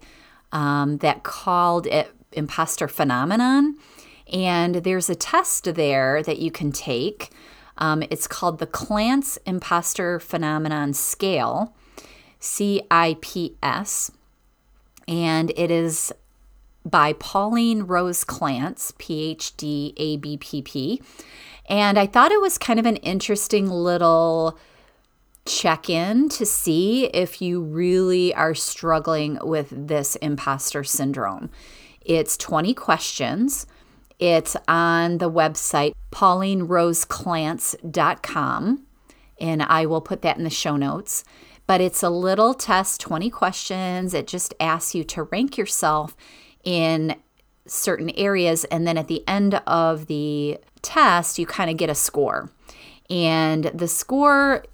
um, 0.51 0.97
that 0.97 1.23
called 1.23 1.87
it 1.87 2.13
Imposter 2.31 2.87
Phenomenon. 2.87 3.77
And 4.31 4.75
there's 4.75 5.09
a 5.09 5.15
test 5.15 5.73
there 5.73 6.21
that 6.23 6.37
you 6.37 6.51
can 6.51 6.71
take. 6.71 7.31
Um, 7.79 8.03
it's 8.03 8.27
called 8.27 8.59
the 8.59 8.67
Clance 8.67 9.37
Imposter 9.45 10.19
Phenomenon 10.19 10.93
Scale, 10.93 11.75
CIPS. 12.39 14.11
And 15.07 15.51
it 15.55 15.71
is 15.71 16.13
by 16.85 17.13
Pauline 17.13 17.83
Rose 17.83 18.23
Clance, 18.23 18.93
PhD, 18.93 19.93
ABPP. 19.95 21.01
And 21.67 21.97
I 21.97 22.05
thought 22.05 22.31
it 22.31 22.39
was 22.39 22.59
kind 22.59 22.79
of 22.79 22.85
an 22.85 22.97
interesting 22.97 23.67
little 23.69 24.59
check 25.45 25.89
in 25.89 26.29
to 26.29 26.45
see 26.45 27.07
if 27.07 27.41
you 27.41 27.59
really 27.61 28.33
are 28.33 28.55
struggling 28.55 29.37
with 29.41 29.67
this 29.71 30.15
imposter 30.17 30.83
syndrome. 30.83 31.49
It's 32.01 32.35
20 32.37 32.73
questions. 32.73 33.65
It's 34.19 34.57
on 34.67 35.17
the 35.17 35.29
website 35.29 35.93
paulineroseclance.com, 36.11 38.85
and 39.41 39.63
I 39.63 39.85
will 39.85 40.01
put 40.01 40.21
that 40.21 40.37
in 40.37 40.43
the 40.43 40.49
show 40.49 40.77
notes. 40.77 41.23
But 41.67 41.81
it's 41.81 42.03
a 42.03 42.11
little 42.11 42.53
test, 42.53 43.01
20 43.01 43.31
questions. 43.31 44.13
It 44.13 44.27
just 44.27 44.53
asks 44.59 44.93
you 44.93 45.03
to 45.05 45.23
rank 45.23 45.57
yourself 45.57 46.15
in 46.65 47.15
certain 47.67 48.09
areas, 48.11 48.65
and 48.65 48.85
then 48.85 48.97
at 48.97 49.07
the 49.07 49.23
end 49.27 49.55
of 49.65 50.07
the 50.07 50.59
test, 50.81 51.39
you 51.39 51.45
kind 51.45 51.69
of 51.69 51.77
get 51.77 51.89
a 51.89 51.95
score. 51.95 52.51
And 53.09 53.65
the 53.65 53.87
score 53.87 54.65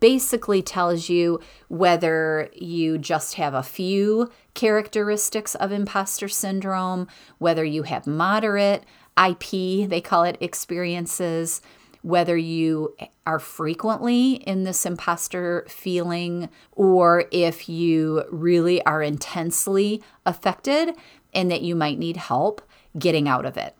basically 0.00 0.62
tells 0.62 1.08
you 1.08 1.40
whether 1.68 2.48
you 2.54 2.96
just 2.96 3.34
have 3.34 3.54
a 3.54 3.62
few 3.62 4.30
characteristics 4.54 5.54
of 5.54 5.72
imposter 5.72 6.28
syndrome, 6.28 7.06
whether 7.38 7.64
you 7.64 7.82
have 7.82 8.06
moderate 8.06 8.84
IP, 9.22 9.88
they 9.88 10.00
call 10.02 10.24
it 10.24 10.38
experiences, 10.40 11.60
whether 12.02 12.36
you 12.36 12.94
are 13.26 13.38
frequently 13.38 14.34
in 14.34 14.64
this 14.64 14.84
imposter 14.84 15.64
feeling, 15.68 16.48
or 16.72 17.24
if 17.30 17.68
you 17.68 18.24
really 18.30 18.84
are 18.84 19.02
intensely 19.02 20.02
affected 20.26 20.94
and 21.34 21.50
that 21.50 21.62
you 21.62 21.74
might 21.74 21.98
need 21.98 22.16
help 22.16 22.62
getting 22.98 23.28
out 23.28 23.44
of 23.44 23.56
it. 23.56 23.74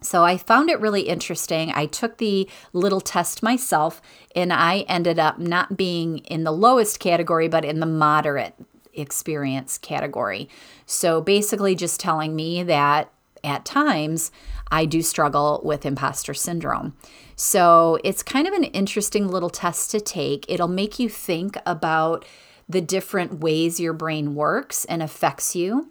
So 0.00 0.22
I 0.22 0.36
found 0.36 0.68
it 0.68 0.80
really 0.80 1.02
interesting. 1.02 1.72
I 1.74 1.86
took 1.86 2.18
the 2.18 2.48
little 2.72 3.00
test 3.00 3.42
myself 3.42 4.02
and 4.36 4.52
I 4.52 4.80
ended 4.80 5.18
up 5.18 5.38
not 5.38 5.76
being 5.76 6.18
in 6.18 6.44
the 6.44 6.52
lowest 6.52 7.00
category, 7.00 7.48
but 7.48 7.64
in 7.64 7.80
the 7.80 7.86
moderate 7.86 8.54
experience 8.92 9.78
category. 9.78 10.48
So 10.86 11.20
basically, 11.20 11.74
just 11.74 12.00
telling 12.00 12.36
me 12.36 12.62
that 12.64 13.10
at 13.42 13.64
times 13.64 14.30
I 14.70 14.84
do 14.84 15.02
struggle 15.02 15.60
with 15.64 15.86
imposter 15.86 16.34
syndrome. 16.34 16.94
So 17.36 17.98
it's 18.04 18.22
kind 18.22 18.46
of 18.46 18.54
an 18.54 18.64
interesting 18.64 19.28
little 19.28 19.50
test 19.50 19.90
to 19.92 20.00
take. 20.00 20.44
It'll 20.48 20.68
make 20.68 20.98
you 20.98 21.08
think 21.08 21.56
about 21.66 22.24
the 22.68 22.80
different 22.80 23.40
ways 23.40 23.80
your 23.80 23.92
brain 23.92 24.34
works 24.34 24.84
and 24.86 25.02
affects 25.02 25.54
you 25.54 25.90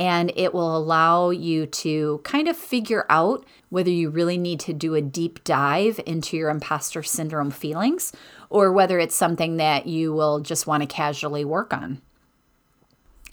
and 0.00 0.32
it 0.34 0.54
will 0.54 0.74
allow 0.74 1.28
you 1.28 1.66
to 1.66 2.22
kind 2.24 2.48
of 2.48 2.56
figure 2.56 3.04
out 3.10 3.44
whether 3.68 3.90
you 3.90 4.08
really 4.08 4.38
need 4.38 4.58
to 4.58 4.72
do 4.72 4.94
a 4.94 5.02
deep 5.02 5.44
dive 5.44 6.00
into 6.06 6.38
your 6.38 6.48
imposter 6.48 7.02
syndrome 7.02 7.50
feelings 7.50 8.10
or 8.48 8.72
whether 8.72 8.98
it's 8.98 9.14
something 9.14 9.58
that 9.58 9.86
you 9.86 10.10
will 10.10 10.40
just 10.40 10.66
want 10.66 10.82
to 10.82 10.86
casually 10.86 11.44
work 11.44 11.74
on. 11.74 12.00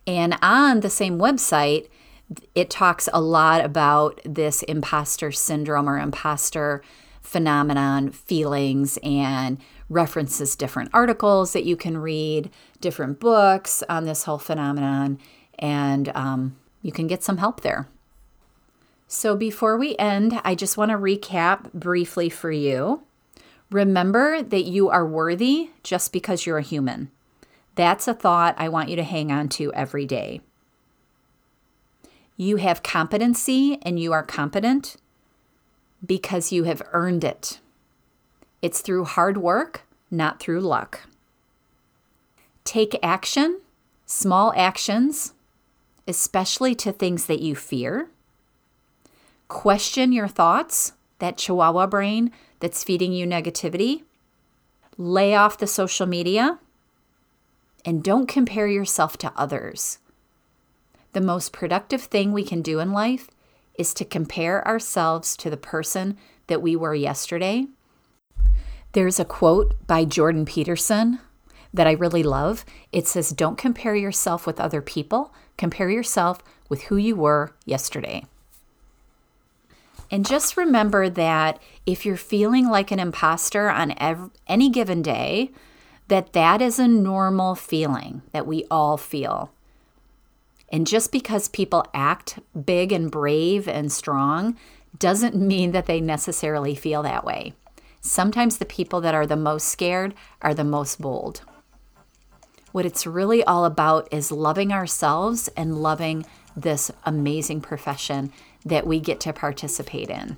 And 0.05 0.37
on 0.41 0.81
the 0.81 0.89
same 0.89 1.17
website, 1.17 1.87
it 2.53 2.69
talks 2.69 3.07
a 3.13 3.21
lot 3.21 3.63
about 3.63 4.19
this 4.25 4.61
imposter 4.63 5.31
syndrome 5.31 5.87
or 5.87 5.97
imposter 5.97 6.83
phenomenon 7.21 8.11
feelings 8.11 8.99
and 9.01 9.57
references 9.87 10.57
different 10.57 10.89
articles 10.91 11.53
that 11.53 11.63
you 11.63 11.77
can 11.77 11.97
read, 11.97 12.49
different 12.81 13.21
books 13.21 13.83
on 13.87 14.03
this 14.03 14.23
whole 14.25 14.37
phenomenon 14.37 15.17
and 15.59 16.09
um, 16.15 16.57
you 16.81 16.91
can 16.91 17.07
get 17.07 17.23
some 17.23 17.37
help 17.37 17.61
there. 17.61 17.87
So, 19.07 19.35
before 19.35 19.77
we 19.77 19.95
end, 19.97 20.39
I 20.43 20.53
just 20.53 20.77
want 20.77 20.91
to 20.91 20.97
recap 20.97 21.71
briefly 21.73 22.29
for 22.29 22.51
you. 22.51 23.03
Remember 23.71 24.41
that 24.41 24.63
you 24.63 24.89
are 24.89 25.05
worthy 25.05 25.69
just 25.83 26.11
because 26.11 26.45
you're 26.45 26.57
a 26.57 26.63
human. 26.63 27.09
That's 27.75 28.07
a 28.07 28.13
thought 28.13 28.55
I 28.57 28.69
want 28.69 28.89
you 28.89 28.95
to 28.95 29.03
hang 29.03 29.31
on 29.31 29.49
to 29.49 29.71
every 29.73 30.05
day. 30.05 30.41
You 32.35 32.57
have 32.57 32.83
competency 32.83 33.79
and 33.81 33.99
you 33.99 34.13
are 34.13 34.23
competent 34.23 34.97
because 36.05 36.51
you 36.51 36.63
have 36.65 36.81
earned 36.91 37.23
it. 37.23 37.59
It's 38.61 38.81
through 38.81 39.05
hard 39.05 39.37
work, 39.37 39.83
not 40.11 40.39
through 40.39 40.61
luck. 40.61 41.01
Take 42.63 42.99
action, 43.01 43.61
small 44.05 44.53
actions, 44.55 45.33
especially 46.07 46.73
to 46.75 46.91
things 46.91 47.25
that 47.25 47.41
you 47.41 47.55
fear. 47.55 48.09
Question 49.47 50.11
your 50.11 50.27
thoughts, 50.27 50.93
that 51.19 51.37
chihuahua 51.37 51.87
brain 51.87 52.31
that's 52.59 52.83
feeding 52.83 53.11
you 53.11 53.25
negativity. 53.25 54.03
Lay 54.97 55.35
off 55.35 55.57
the 55.57 55.67
social 55.67 56.07
media 56.07 56.59
and 57.85 58.03
don't 58.03 58.27
compare 58.27 58.67
yourself 58.67 59.17
to 59.17 59.31
others. 59.35 59.99
The 61.13 61.21
most 61.21 61.53
productive 61.53 62.01
thing 62.01 62.31
we 62.31 62.43
can 62.43 62.61
do 62.61 62.79
in 62.79 62.91
life 62.91 63.29
is 63.77 63.93
to 63.93 64.05
compare 64.05 64.67
ourselves 64.67 65.37
to 65.37 65.49
the 65.49 65.57
person 65.57 66.17
that 66.47 66.61
we 66.61 66.75
were 66.75 66.95
yesterday. 66.95 67.67
There's 68.93 69.19
a 69.19 69.25
quote 69.25 69.75
by 69.85 70.05
Jordan 70.05 70.45
Peterson 70.45 71.19
that 71.73 71.87
I 71.87 71.91
really 71.91 72.23
love. 72.23 72.65
It 72.91 73.07
says, 73.07 73.29
Don't 73.29 73.57
compare 73.57 73.95
yourself 73.95 74.45
with 74.45 74.59
other 74.59 74.81
people, 74.81 75.33
compare 75.57 75.89
yourself 75.89 76.39
with 76.69 76.83
who 76.83 76.97
you 76.97 77.15
were 77.15 77.53
yesterday. 77.65 78.25
And 80.09 80.25
just 80.25 80.55
remember 80.55 81.09
that 81.09 81.61
if 81.85 82.05
you're 82.05 82.17
feeling 82.17 82.67
like 82.67 82.91
an 82.91 82.99
imposter 82.99 83.69
on 83.69 83.93
every, 83.97 84.29
any 84.47 84.69
given 84.69 85.01
day, 85.01 85.51
that 86.07 86.33
that 86.33 86.61
is 86.61 86.79
a 86.79 86.87
normal 86.87 87.55
feeling 87.55 88.21
that 88.31 88.47
we 88.47 88.65
all 88.71 88.95
feel. 88.97 89.51
And 90.69 90.87
just 90.87 91.11
because 91.11 91.49
people 91.49 91.85
act 91.93 92.39
big 92.65 92.91
and 92.91 93.11
brave 93.11 93.67
and 93.67 93.91
strong 93.91 94.57
doesn't 94.97 95.35
mean 95.35 95.71
that 95.71 95.85
they 95.85 96.01
necessarily 96.01 96.75
feel 96.75 97.03
that 97.03 97.25
way. 97.25 97.53
Sometimes 98.01 98.57
the 98.57 98.65
people 98.65 99.01
that 99.01 99.15
are 99.15 99.27
the 99.27 99.35
most 99.35 99.67
scared 99.67 100.13
are 100.41 100.53
the 100.53 100.63
most 100.63 101.01
bold. 101.01 101.41
What 102.77 102.85
it's 102.85 103.07
really 103.07 103.43
all 103.43 103.65
about 103.65 104.07
is 104.11 104.31
loving 104.31 104.71
ourselves 104.71 105.47
and 105.57 105.81
loving 105.81 106.27
this 106.55 106.91
amazing 107.05 107.61
profession 107.61 108.31
that 108.63 108.85
we 108.85 108.99
get 108.99 109.19
to 109.21 109.33
participate 109.33 110.11
in. 110.11 110.37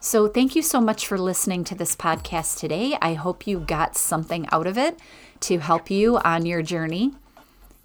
So, 0.00 0.28
thank 0.28 0.56
you 0.56 0.62
so 0.62 0.80
much 0.80 1.06
for 1.06 1.18
listening 1.18 1.64
to 1.64 1.74
this 1.74 1.94
podcast 1.94 2.58
today. 2.58 2.96
I 3.02 3.12
hope 3.12 3.46
you 3.46 3.60
got 3.60 3.98
something 3.98 4.48
out 4.50 4.66
of 4.66 4.78
it 4.78 4.98
to 5.40 5.58
help 5.58 5.90
you 5.90 6.16
on 6.20 6.46
your 6.46 6.62
journey. 6.62 7.12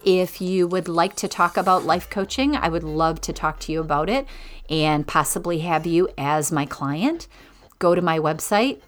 If 0.05 0.39
you 0.39 0.65
would 0.69 0.87
like 0.87 1.17
to 1.17 1.27
talk 1.27 1.57
about 1.57 1.83
life 1.83 2.09
coaching, 2.09 2.55
I 2.55 2.69
would 2.69 2.85
love 2.85 3.19
to 3.19 3.33
talk 3.33 3.59
to 3.59 3.73
you 3.73 3.81
about 3.81 4.09
it 4.09 4.27
and 4.69 5.05
possibly 5.05 5.59
have 5.59 5.85
you 5.85 6.07
as 6.17 6.53
my 6.53 6.65
client. 6.65 7.27
Go 7.79 7.95
to 7.95 8.01
my 8.01 8.17
website, 8.17 8.79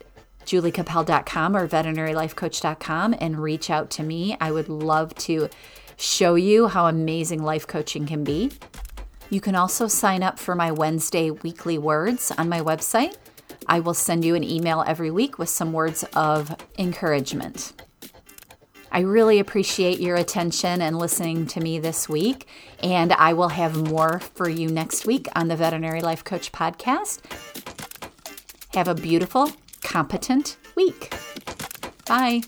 juliecappel.com 0.45 1.55
or 1.55 1.67
veterinarylifecoach.com 1.67 3.15
and 3.19 3.39
reach 3.39 3.69
out 3.69 3.89
to 3.91 4.03
me. 4.03 4.35
I 4.41 4.51
would 4.51 4.69
love 4.69 5.13
to 5.15 5.49
show 5.97 6.35
you 6.35 6.67
how 6.67 6.87
amazing 6.87 7.43
life 7.43 7.67
coaching 7.67 8.05
can 8.05 8.23
be. 8.23 8.51
You 9.29 9.41
can 9.41 9.55
also 9.55 9.87
sign 9.87 10.23
up 10.23 10.39
for 10.39 10.55
my 10.55 10.71
Wednesday 10.71 11.29
weekly 11.29 11.77
words 11.77 12.31
on 12.37 12.49
my 12.49 12.61
website. 12.61 13.15
I 13.67 13.79
will 13.79 13.93
send 13.93 14.25
you 14.25 14.33
an 14.33 14.43
email 14.43 14.83
every 14.87 15.11
week 15.11 15.37
with 15.37 15.49
some 15.49 15.73
words 15.73 16.03
of 16.15 16.55
encouragement. 16.79 17.73
I 18.91 19.01
really 19.01 19.37
appreciate 19.37 19.99
your 19.99 20.15
attention 20.15 20.81
and 20.81 20.97
listening 20.97 21.45
to 21.47 21.59
me 21.59 21.77
this 21.77 22.09
week, 22.09 22.47
and 22.81 23.13
I 23.13 23.33
will 23.33 23.49
have 23.49 23.75
more 23.75 24.19
for 24.19 24.49
you 24.49 24.67
next 24.67 25.05
week 25.05 25.27
on 25.35 25.47
the 25.47 25.55
Veterinary 25.55 26.01
Life 26.01 26.23
Coach 26.23 26.51
podcast. 26.51 27.19
Have 28.73 28.87
a 28.87 28.95
beautiful, 28.95 29.51
competent 29.89 30.57
week. 30.75 31.13
Bye. 32.05 32.41